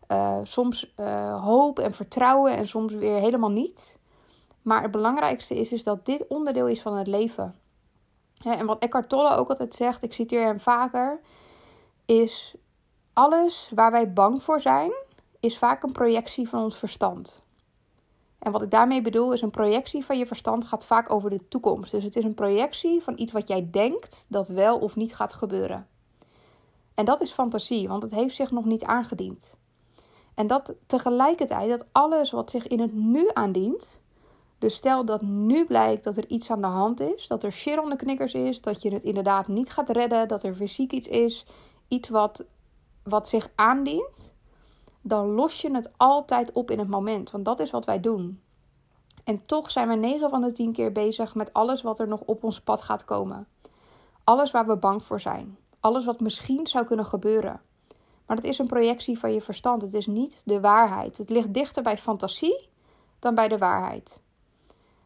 uh, 0.08 0.36
soms 0.42 0.94
uh, 1.00 1.44
hoop 1.44 1.78
en 1.78 1.92
vertrouwen 1.92 2.56
en 2.56 2.68
soms 2.68 2.94
weer 2.94 3.18
helemaal 3.18 3.50
niet. 3.50 3.98
Maar 4.62 4.82
het 4.82 4.90
belangrijkste 4.90 5.54
is, 5.54 5.72
is 5.72 5.84
dat 5.84 6.06
dit 6.06 6.26
onderdeel 6.26 6.66
is 6.66 6.82
van 6.82 6.96
het 6.96 7.06
leven. 7.06 7.54
en 8.42 8.66
wat 8.66 8.78
Eckhart 8.78 9.08
Tolle 9.08 9.36
ook 9.36 9.48
altijd 9.48 9.74
zegt, 9.74 10.02
ik 10.02 10.12
citeer 10.12 10.44
hem 10.44 10.60
vaker, 10.60 11.20
is 12.04 12.54
alles 13.12 13.70
waar 13.74 13.90
wij 13.90 14.12
bang 14.12 14.42
voor 14.42 14.60
zijn, 14.60 14.92
is 15.40 15.58
vaak 15.58 15.82
een 15.82 15.92
projectie 15.92 16.48
van 16.48 16.62
ons 16.62 16.76
verstand. 16.76 17.42
En 18.48 18.54
wat 18.54 18.62
ik 18.62 18.70
daarmee 18.70 19.02
bedoel 19.02 19.32
is 19.32 19.42
een 19.42 19.50
projectie 19.50 20.04
van 20.04 20.18
je 20.18 20.26
verstand 20.26 20.64
gaat 20.64 20.86
vaak 20.86 21.10
over 21.10 21.30
de 21.30 21.48
toekomst. 21.48 21.90
Dus 21.90 22.04
het 22.04 22.16
is 22.16 22.24
een 22.24 22.34
projectie 22.34 23.02
van 23.02 23.14
iets 23.16 23.32
wat 23.32 23.48
jij 23.48 23.68
denkt 23.70 24.26
dat 24.28 24.48
wel 24.48 24.78
of 24.78 24.96
niet 24.96 25.14
gaat 25.14 25.32
gebeuren. 25.32 25.86
En 26.94 27.04
dat 27.04 27.20
is 27.20 27.32
fantasie, 27.32 27.88
want 27.88 28.02
het 28.02 28.12
heeft 28.12 28.36
zich 28.36 28.50
nog 28.50 28.64
niet 28.64 28.84
aangediend. 28.84 29.56
En 30.34 30.46
dat 30.46 30.74
tegelijkertijd 30.86 31.68
dat 31.68 31.84
alles 31.92 32.30
wat 32.30 32.50
zich 32.50 32.66
in 32.66 32.80
het 32.80 32.94
nu 32.94 33.30
aandient. 33.32 34.00
Dus 34.58 34.74
stel 34.74 35.04
dat 35.04 35.22
nu 35.22 35.64
blijkt 35.64 36.04
dat 36.04 36.16
er 36.16 36.28
iets 36.28 36.50
aan 36.50 36.60
de 36.60 36.66
hand 36.66 37.00
is, 37.00 37.26
dat 37.26 37.44
er 37.44 37.52
shit 37.52 37.78
on 37.78 37.90
de 37.90 37.96
knikkers 37.96 38.34
is, 38.34 38.60
dat 38.60 38.82
je 38.82 38.92
het 38.92 39.04
inderdaad 39.04 39.48
niet 39.48 39.70
gaat 39.70 39.90
redden, 39.90 40.28
dat 40.28 40.42
er 40.42 40.54
fysiek 40.54 40.92
iets 40.92 41.08
is, 41.08 41.46
iets 41.88 42.08
wat, 42.08 42.44
wat 43.02 43.28
zich 43.28 43.48
aandient, 43.54 44.32
dan 45.08 45.34
los 45.34 45.60
je 45.60 45.74
het 45.74 45.90
altijd 45.96 46.52
op 46.52 46.70
in 46.70 46.78
het 46.78 46.88
moment. 46.88 47.30
Want 47.30 47.44
dat 47.44 47.60
is 47.60 47.70
wat 47.70 47.84
wij 47.84 48.00
doen. 48.00 48.42
En 49.24 49.46
toch 49.46 49.70
zijn 49.70 49.88
we 49.88 49.94
9 49.94 50.30
van 50.30 50.40
de 50.40 50.52
10 50.52 50.72
keer 50.72 50.92
bezig 50.92 51.34
met 51.34 51.52
alles 51.52 51.82
wat 51.82 51.98
er 51.98 52.08
nog 52.08 52.20
op 52.20 52.44
ons 52.44 52.60
pad 52.60 52.80
gaat 52.80 53.04
komen. 53.04 53.46
Alles 54.24 54.50
waar 54.50 54.66
we 54.66 54.76
bang 54.76 55.02
voor 55.02 55.20
zijn. 55.20 55.58
Alles 55.80 56.04
wat 56.04 56.20
misschien 56.20 56.66
zou 56.66 56.84
kunnen 56.84 57.06
gebeuren. 57.06 57.60
Maar 58.26 58.36
het 58.36 58.46
is 58.46 58.58
een 58.58 58.66
projectie 58.66 59.18
van 59.18 59.32
je 59.32 59.40
verstand. 59.40 59.82
Het 59.82 59.94
is 59.94 60.06
niet 60.06 60.42
de 60.44 60.60
waarheid. 60.60 61.18
Het 61.18 61.30
ligt 61.30 61.54
dichter 61.54 61.82
bij 61.82 61.98
fantasie 61.98 62.68
dan 63.18 63.34
bij 63.34 63.48
de 63.48 63.58
waarheid. 63.58 64.20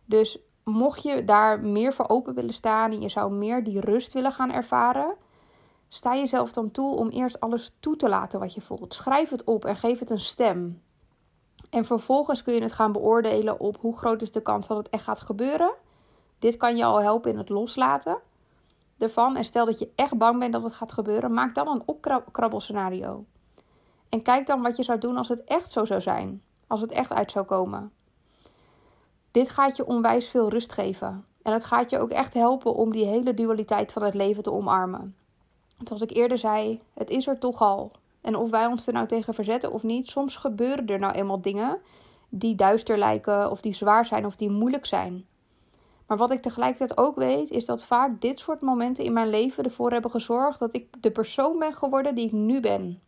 Dus 0.04 0.38
mocht 0.64 1.02
je 1.02 1.24
daar 1.24 1.60
meer 1.60 1.92
voor 1.92 2.08
open 2.08 2.34
willen 2.34 2.54
staan 2.54 2.90
en 2.90 3.00
je 3.00 3.08
zou 3.08 3.32
meer 3.32 3.64
die 3.64 3.80
rust 3.80 4.12
willen 4.12 4.32
gaan 4.32 4.52
ervaren, 4.52 5.14
sta 5.94 6.14
jezelf 6.14 6.52
dan 6.52 6.70
toe 6.70 6.96
om 6.96 7.08
eerst 7.08 7.40
alles 7.40 7.72
toe 7.80 7.96
te 7.96 8.08
laten 8.08 8.40
wat 8.40 8.54
je 8.54 8.60
voelt. 8.60 8.94
Schrijf 8.94 9.30
het 9.30 9.44
op 9.44 9.64
en 9.64 9.76
geef 9.76 9.98
het 9.98 10.10
een 10.10 10.20
stem. 10.20 10.82
En 11.70 11.84
vervolgens 11.84 12.42
kun 12.42 12.54
je 12.54 12.62
het 12.62 12.72
gaan 12.72 12.92
beoordelen 12.92 13.60
op 13.60 13.76
hoe 13.80 13.96
groot 13.96 14.22
is 14.22 14.30
de 14.30 14.40
kans 14.40 14.66
dat 14.66 14.76
het 14.76 14.88
echt 14.88 15.04
gaat 15.04 15.20
gebeuren. 15.20 15.72
Dit 16.38 16.56
kan 16.56 16.76
je 16.76 16.84
al 16.84 17.02
helpen 17.02 17.30
in 17.30 17.38
het 17.38 17.48
loslaten 17.48 18.18
ervan. 18.98 19.36
En 19.36 19.44
stel 19.44 19.64
dat 19.64 19.78
je 19.78 19.90
echt 19.94 20.18
bang 20.18 20.38
bent 20.38 20.52
dat 20.52 20.64
het 20.64 20.74
gaat 20.74 20.92
gebeuren, 20.92 21.32
maak 21.32 21.54
dan 21.54 21.68
een 21.68 21.82
opkrabbelscenario. 21.86 23.24
En 24.08 24.22
kijk 24.22 24.46
dan 24.46 24.62
wat 24.62 24.76
je 24.76 24.82
zou 24.82 24.98
doen 24.98 25.16
als 25.16 25.28
het 25.28 25.44
echt 25.44 25.72
zo 25.72 25.84
zou 25.84 26.00
zijn. 26.00 26.42
Als 26.66 26.80
het 26.80 26.92
echt 26.92 27.12
uit 27.12 27.30
zou 27.30 27.44
komen. 27.44 27.92
Dit 29.30 29.48
gaat 29.48 29.76
je 29.76 29.86
onwijs 29.86 30.28
veel 30.28 30.48
rust 30.48 30.72
geven. 30.72 31.24
En 31.42 31.52
het 31.52 31.64
gaat 31.64 31.90
je 31.90 31.98
ook 31.98 32.10
echt 32.10 32.34
helpen 32.34 32.74
om 32.74 32.92
die 32.92 33.04
hele 33.04 33.34
dualiteit 33.34 33.92
van 33.92 34.02
het 34.02 34.14
leven 34.14 34.42
te 34.42 34.52
omarmen. 34.52 35.16
Zoals 35.84 36.02
ik 36.02 36.10
eerder 36.10 36.38
zei, 36.38 36.80
het 36.94 37.10
is 37.10 37.26
er 37.26 37.38
toch 37.38 37.60
al. 37.60 37.90
En 38.20 38.36
of 38.36 38.50
wij 38.50 38.66
ons 38.66 38.86
er 38.86 38.92
nou 38.92 39.06
tegen 39.06 39.34
verzetten 39.34 39.72
of 39.72 39.82
niet, 39.82 40.08
soms 40.08 40.36
gebeuren 40.36 40.86
er 40.86 40.98
nou 40.98 41.12
eenmaal 41.12 41.40
dingen 41.40 41.78
die 42.28 42.54
duister 42.54 42.98
lijken, 42.98 43.50
of 43.50 43.60
die 43.60 43.72
zwaar 43.72 44.06
zijn, 44.06 44.26
of 44.26 44.36
die 44.36 44.50
moeilijk 44.50 44.86
zijn. 44.86 45.26
Maar 46.06 46.16
wat 46.16 46.30
ik 46.30 46.40
tegelijkertijd 46.40 46.98
ook 46.98 47.16
weet, 47.16 47.50
is 47.50 47.64
dat 47.66 47.84
vaak 47.84 48.20
dit 48.20 48.38
soort 48.38 48.60
momenten 48.60 49.04
in 49.04 49.12
mijn 49.12 49.30
leven 49.30 49.64
ervoor 49.64 49.90
hebben 49.90 50.10
gezorgd 50.10 50.58
dat 50.58 50.74
ik 50.74 51.02
de 51.02 51.10
persoon 51.10 51.58
ben 51.58 51.72
geworden 51.72 52.14
die 52.14 52.26
ik 52.26 52.32
nu 52.32 52.60
ben. 52.60 53.00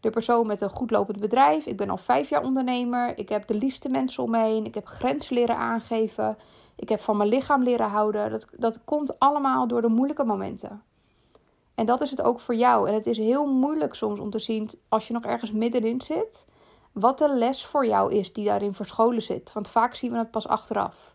de 0.00 0.10
persoon 0.10 0.46
met 0.46 0.60
een 0.60 0.70
goed 0.70 0.90
lopend 0.90 1.20
bedrijf. 1.20 1.66
Ik 1.66 1.76
ben 1.76 1.90
al 1.90 1.96
vijf 1.96 2.28
jaar 2.28 2.42
ondernemer. 2.42 3.18
Ik 3.18 3.28
heb 3.28 3.46
de 3.46 3.54
liefste 3.54 3.88
mensen 3.88 4.22
om 4.22 4.30
me 4.30 4.38
heen. 4.38 4.64
Ik 4.64 4.74
heb 4.74 4.86
grenzen 4.86 5.34
leren 5.34 5.56
aangeven. 5.56 6.38
Ik 6.76 6.88
heb 6.88 7.00
van 7.00 7.16
mijn 7.16 7.28
lichaam 7.28 7.62
leren 7.62 7.88
houden. 7.88 8.30
Dat, 8.30 8.46
dat 8.52 8.84
komt 8.84 9.18
allemaal 9.18 9.68
door 9.68 9.82
de 9.82 9.88
moeilijke 9.88 10.24
momenten. 10.24 10.82
En 11.78 11.86
dat 11.86 12.00
is 12.00 12.10
het 12.10 12.22
ook 12.22 12.40
voor 12.40 12.54
jou. 12.54 12.88
En 12.88 12.94
het 12.94 13.06
is 13.06 13.16
heel 13.16 13.46
moeilijk 13.46 13.94
soms 13.94 14.20
om 14.20 14.30
te 14.30 14.38
zien, 14.38 14.70
als 14.88 15.06
je 15.06 15.12
nog 15.12 15.24
ergens 15.24 15.52
middenin 15.52 16.00
zit, 16.00 16.46
wat 16.92 17.18
de 17.18 17.34
les 17.34 17.66
voor 17.66 17.86
jou 17.86 18.12
is 18.12 18.32
die 18.32 18.44
daarin 18.44 18.74
verscholen 18.74 19.22
zit. 19.22 19.52
Want 19.52 19.68
vaak 19.68 19.94
zien 19.94 20.10
we 20.10 20.18
het 20.18 20.30
pas 20.30 20.48
achteraf. 20.48 21.14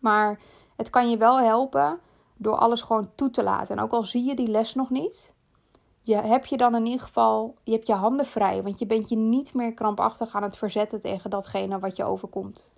Maar 0.00 0.40
het 0.76 0.90
kan 0.90 1.10
je 1.10 1.16
wel 1.16 1.38
helpen 1.40 2.00
door 2.36 2.56
alles 2.56 2.82
gewoon 2.82 3.10
toe 3.14 3.30
te 3.30 3.42
laten. 3.42 3.76
En 3.76 3.82
ook 3.82 3.92
al 3.92 4.04
zie 4.04 4.24
je 4.24 4.34
die 4.34 4.48
les 4.48 4.74
nog 4.74 4.90
niet, 4.90 5.34
je, 6.02 6.14
heb 6.14 6.46
je 6.46 6.56
dan 6.56 6.74
in 6.74 6.86
ieder 6.86 7.06
geval, 7.06 7.54
je 7.62 7.72
hebt 7.72 7.86
je 7.86 7.92
handen 7.92 8.26
vrij. 8.26 8.62
Want 8.62 8.78
je 8.78 8.86
bent 8.86 9.08
je 9.08 9.16
niet 9.16 9.54
meer 9.54 9.74
krampachtig 9.74 10.34
aan 10.34 10.42
het 10.42 10.56
verzetten 10.56 11.00
tegen 11.00 11.30
datgene 11.30 11.78
wat 11.78 11.96
je 11.96 12.04
overkomt. 12.04 12.72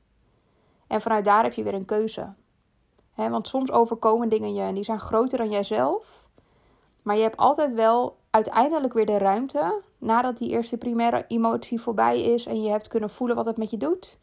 En 0.87 1.01
vanuit 1.01 1.25
daar 1.25 1.43
heb 1.43 1.53
je 1.53 1.63
weer 1.63 1.75
een 1.75 1.85
keuze. 1.85 2.33
want 3.15 3.49
soms 3.49 3.71
overkomen 3.71 4.29
dingen 4.29 4.55
je 4.55 4.63
en 4.63 4.75
die 4.75 4.85
zijn 4.85 5.01
groter 5.01 5.39
dan 5.39 5.51
jijzelf. 5.51 6.28
Maar 7.09 7.17
je 7.17 7.23
hebt 7.23 7.37
altijd 7.37 7.75
wel 7.75 8.17
uiteindelijk 8.31 8.93
weer 8.93 9.07
de 9.07 9.19
ruimte, 9.19 9.81
nadat 9.99 10.39
die 10.39 10.49
eerste 10.49 10.77
primaire 10.77 11.25
emotie 11.29 11.81
voorbij 11.81 12.23
is 12.23 12.47
en 12.47 12.63
je 12.63 12.71
hebt 12.71 12.89
kunnen 12.89 13.11
voelen 13.11 13.37
wat 13.37 13.47
het 13.47 13.57
met 13.57 13.71
je 13.71 13.77
doet. 13.77 14.19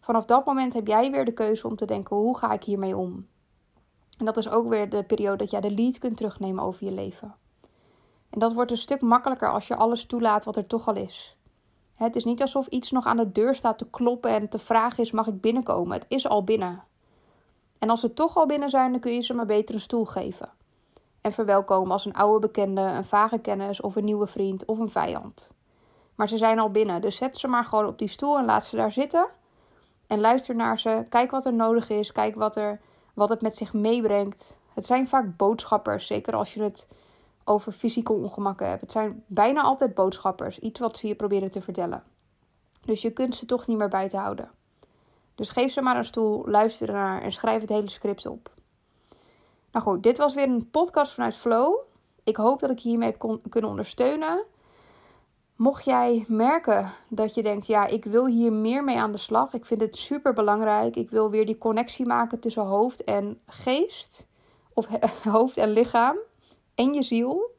Vanaf 0.00 0.24
dat 0.24 0.46
moment 0.46 0.72
heb 0.72 0.86
jij 0.86 1.10
weer 1.10 1.24
de 1.24 1.32
keuze 1.32 1.66
om 1.66 1.76
te 1.76 1.86
denken: 1.86 2.16
hoe 2.16 2.38
ga 2.38 2.52
ik 2.52 2.64
hiermee 2.64 2.96
om? 2.96 3.26
En 4.18 4.24
dat 4.24 4.36
is 4.36 4.48
ook 4.48 4.68
weer 4.68 4.88
de 4.88 5.02
periode 5.02 5.36
dat 5.36 5.50
jij 5.50 5.60
de 5.60 5.70
lead 5.70 5.98
kunt 5.98 6.16
terugnemen 6.16 6.64
over 6.64 6.84
je 6.84 6.92
leven. 6.92 7.34
En 8.30 8.38
dat 8.38 8.52
wordt 8.52 8.70
een 8.70 8.76
stuk 8.76 9.00
makkelijker 9.00 9.50
als 9.52 9.66
je 9.66 9.76
alles 9.76 10.06
toelaat 10.06 10.44
wat 10.44 10.56
er 10.56 10.66
toch 10.66 10.88
al 10.88 10.96
is. 10.96 11.36
Het 11.94 12.16
is 12.16 12.24
niet 12.24 12.40
alsof 12.40 12.66
iets 12.66 12.90
nog 12.90 13.06
aan 13.06 13.16
de 13.16 13.32
deur 13.32 13.54
staat 13.54 13.78
te 13.78 13.90
kloppen 13.90 14.30
en 14.30 14.48
te 14.48 14.58
vragen 14.58 15.02
is: 15.02 15.10
mag 15.10 15.26
ik 15.26 15.40
binnenkomen? 15.40 15.98
Het 15.98 16.06
is 16.08 16.28
al 16.28 16.44
binnen. 16.44 16.82
En 17.78 17.90
als 17.90 18.00
ze 18.00 18.14
toch 18.14 18.36
al 18.36 18.46
binnen 18.46 18.70
zijn, 18.70 18.90
dan 18.90 19.00
kun 19.00 19.12
je 19.12 19.20
ze 19.20 19.34
maar 19.34 19.46
beter 19.46 19.74
een 19.74 19.80
stoel 19.80 20.04
geven. 20.04 20.62
En 21.24 21.32
verwelkomen 21.32 21.92
als 21.92 22.04
een 22.04 22.14
oude 22.14 22.46
bekende, 22.46 22.80
een 22.80 23.04
vage 23.04 23.38
kennis 23.38 23.80
of 23.80 23.96
een 23.96 24.04
nieuwe 24.04 24.26
vriend 24.26 24.64
of 24.64 24.78
een 24.78 24.90
vijand. 24.90 25.52
Maar 26.14 26.28
ze 26.28 26.38
zijn 26.38 26.58
al 26.58 26.70
binnen, 26.70 27.00
dus 27.00 27.16
zet 27.16 27.36
ze 27.36 27.48
maar 27.48 27.64
gewoon 27.64 27.86
op 27.86 27.98
die 27.98 28.08
stoel 28.08 28.38
en 28.38 28.44
laat 28.44 28.64
ze 28.64 28.76
daar 28.76 28.92
zitten. 28.92 29.26
En 30.06 30.20
luister 30.20 30.54
naar 30.54 30.78
ze, 30.78 31.04
kijk 31.08 31.30
wat 31.30 31.44
er 31.44 31.52
nodig 31.52 31.88
is, 31.88 32.12
kijk 32.12 32.34
wat, 32.34 32.56
er, 32.56 32.80
wat 33.14 33.28
het 33.28 33.40
met 33.40 33.56
zich 33.56 33.72
meebrengt. 33.72 34.58
Het 34.74 34.86
zijn 34.86 35.08
vaak 35.08 35.36
boodschappers, 35.36 36.06
zeker 36.06 36.34
als 36.34 36.54
je 36.54 36.62
het 36.62 36.88
over 37.44 37.72
fysieke 37.72 38.12
ongemakken 38.12 38.68
hebt. 38.68 38.80
Het 38.80 38.92
zijn 38.92 39.22
bijna 39.26 39.62
altijd 39.62 39.94
boodschappers, 39.94 40.58
iets 40.58 40.80
wat 40.80 40.96
ze 40.96 41.06
je 41.06 41.14
proberen 41.14 41.50
te 41.50 41.62
vertellen. 41.62 42.02
Dus 42.80 43.02
je 43.02 43.10
kunt 43.10 43.34
ze 43.34 43.46
toch 43.46 43.66
niet 43.66 43.78
meer 43.78 43.88
buiten 43.88 44.18
houden. 44.18 44.50
Dus 45.34 45.48
geef 45.48 45.72
ze 45.72 45.82
maar 45.82 45.96
een 45.96 46.04
stoel, 46.04 46.44
luister 46.46 46.88
ernaar 46.88 47.22
en 47.22 47.32
schrijf 47.32 47.60
het 47.60 47.70
hele 47.70 47.90
script 47.90 48.26
op. 48.26 48.53
Nou 49.74 49.86
goed, 49.86 50.02
dit 50.02 50.18
was 50.18 50.34
weer 50.34 50.48
een 50.48 50.70
podcast 50.70 51.12
vanuit 51.12 51.34
Flow. 51.34 51.78
Ik 52.24 52.36
hoop 52.36 52.60
dat 52.60 52.70
ik 52.70 52.78
je 52.78 52.88
hiermee 52.88 53.08
heb 53.08 53.40
kunnen 53.48 53.70
ondersteunen. 53.70 54.44
Mocht 55.56 55.84
jij 55.84 56.24
merken 56.28 56.92
dat 57.08 57.34
je 57.34 57.42
denkt, 57.42 57.66
ja, 57.66 57.86
ik 57.86 58.04
wil 58.04 58.26
hier 58.26 58.52
meer 58.52 58.84
mee 58.84 58.98
aan 58.98 59.12
de 59.12 59.18
slag. 59.18 59.52
Ik 59.52 59.64
vind 59.64 59.80
het 59.80 59.96
super 59.96 60.32
belangrijk. 60.32 60.96
Ik 60.96 61.10
wil 61.10 61.30
weer 61.30 61.46
die 61.46 61.58
connectie 61.58 62.06
maken 62.06 62.40
tussen 62.40 62.62
hoofd 62.62 63.04
en 63.04 63.40
geest. 63.46 64.26
Of 64.72 64.86
hoofd 65.22 65.56
en 65.56 65.70
lichaam. 65.70 66.16
En 66.74 66.94
je 66.94 67.02
ziel. 67.02 67.50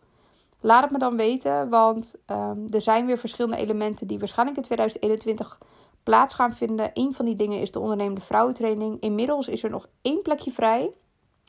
Laat 0.62 0.84
het 0.84 0.92
me 0.92 0.98
dan 0.98 1.18
weten, 1.18 1.70
want 1.70 2.16
ehm, 2.26 2.60
er 2.72 2.82
zijn 2.82 3.06
weer 3.06 3.18
verschillende 3.18 3.58
elementen 3.58 4.08
die 4.08 4.20
waarschijnlijk 4.20 4.58
in 4.58 4.64
2021 4.64 5.60
plaats 6.04 6.34
gaan 6.34 6.54
vinden. 6.54 6.92
Een 6.94 7.14
van 7.14 7.26
die 7.26 7.36
dingen 7.36 7.62
is 7.62 7.72
de 7.72 7.80
ondernemende 7.80 8.22
vrouwentraining. 8.22 9.02
Inmiddels 9.02 9.48
is 9.48 9.64
er 9.64 9.70
nog 9.70 9.88
één 10.02 10.22
plekje 10.22 10.52
vrij. 10.52 10.94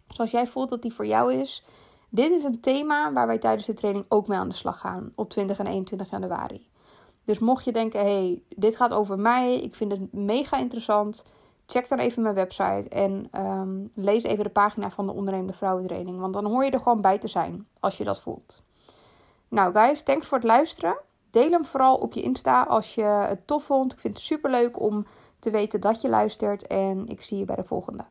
Dus 0.07 0.21
als 0.21 0.31
jij 0.31 0.47
voelt 0.47 0.69
dat 0.69 0.83
die 0.83 0.95
voor 0.95 1.07
jou 1.07 1.35
is, 1.35 1.65
dit 2.09 2.31
is 2.31 2.45
een 2.45 2.61
thema 2.61 3.13
waar 3.13 3.27
wij 3.27 3.39
tijdens 3.39 3.67
de 3.67 3.75
training 3.75 4.05
ook 4.09 4.27
mee 4.27 4.39
aan 4.39 4.49
de 4.49 4.55
slag 4.55 4.79
gaan 4.79 5.13
op 5.15 5.31
20 5.31 5.59
en 5.59 5.67
21 5.67 6.11
januari. 6.11 6.69
Dus 7.25 7.39
mocht 7.39 7.65
je 7.65 7.73
denken, 7.73 8.01
hey, 8.01 8.43
dit 8.49 8.77
gaat 8.77 8.93
over 8.93 9.19
mij, 9.19 9.61
ik 9.61 9.75
vind 9.75 9.93
het 9.93 10.13
mega 10.13 10.59
interessant, 10.59 11.25
check 11.67 11.89
dan 11.89 11.99
even 11.99 12.23
mijn 12.23 12.35
website 12.35 12.89
en 12.89 13.29
ehm, 13.31 13.87
lees 13.95 14.23
even 14.23 14.45
de 14.45 14.51
pagina 14.51 14.91
van 14.91 15.07
de 15.07 15.13
ondernemende 15.13 15.53
vrouwentraining. 15.53 16.21
Want 16.21 16.33
dan 16.33 16.45
hoor 16.45 16.65
je 16.65 16.71
er 16.71 16.81
gewoon 16.81 17.01
bij 17.01 17.19
te 17.19 17.29
zijn 17.29 17.67
als 17.81 17.97
je 17.97 18.05
dat 18.05 18.21
voelt. 18.21 18.63
Nou 19.49 19.73
guys, 19.73 20.03
thanks 20.03 20.27
voor 20.27 20.39
het 20.39 20.47
luisteren. 20.47 20.97
Deel 21.31 21.51
hem 21.51 21.65
vooral 21.65 21.97
op 21.97 22.13
je 22.13 22.23
Insta 22.23 22.63
als 22.63 22.95
je 22.95 23.03
het 23.03 23.47
tof 23.47 23.65
vond. 23.65 23.93
Ik 23.93 23.99
vind 23.99 24.15
het 24.15 24.23
super 24.23 24.51
leuk 24.51 24.81
om 24.81 25.07
te 25.39 25.51
weten 25.51 25.81
dat 25.81 26.01
je 26.01 26.09
luistert 26.09 26.67
en 26.67 27.07
ik 27.07 27.23
zie 27.23 27.39
je 27.39 27.45
bij 27.45 27.57
de 27.57 27.65
volgende. 27.65 28.05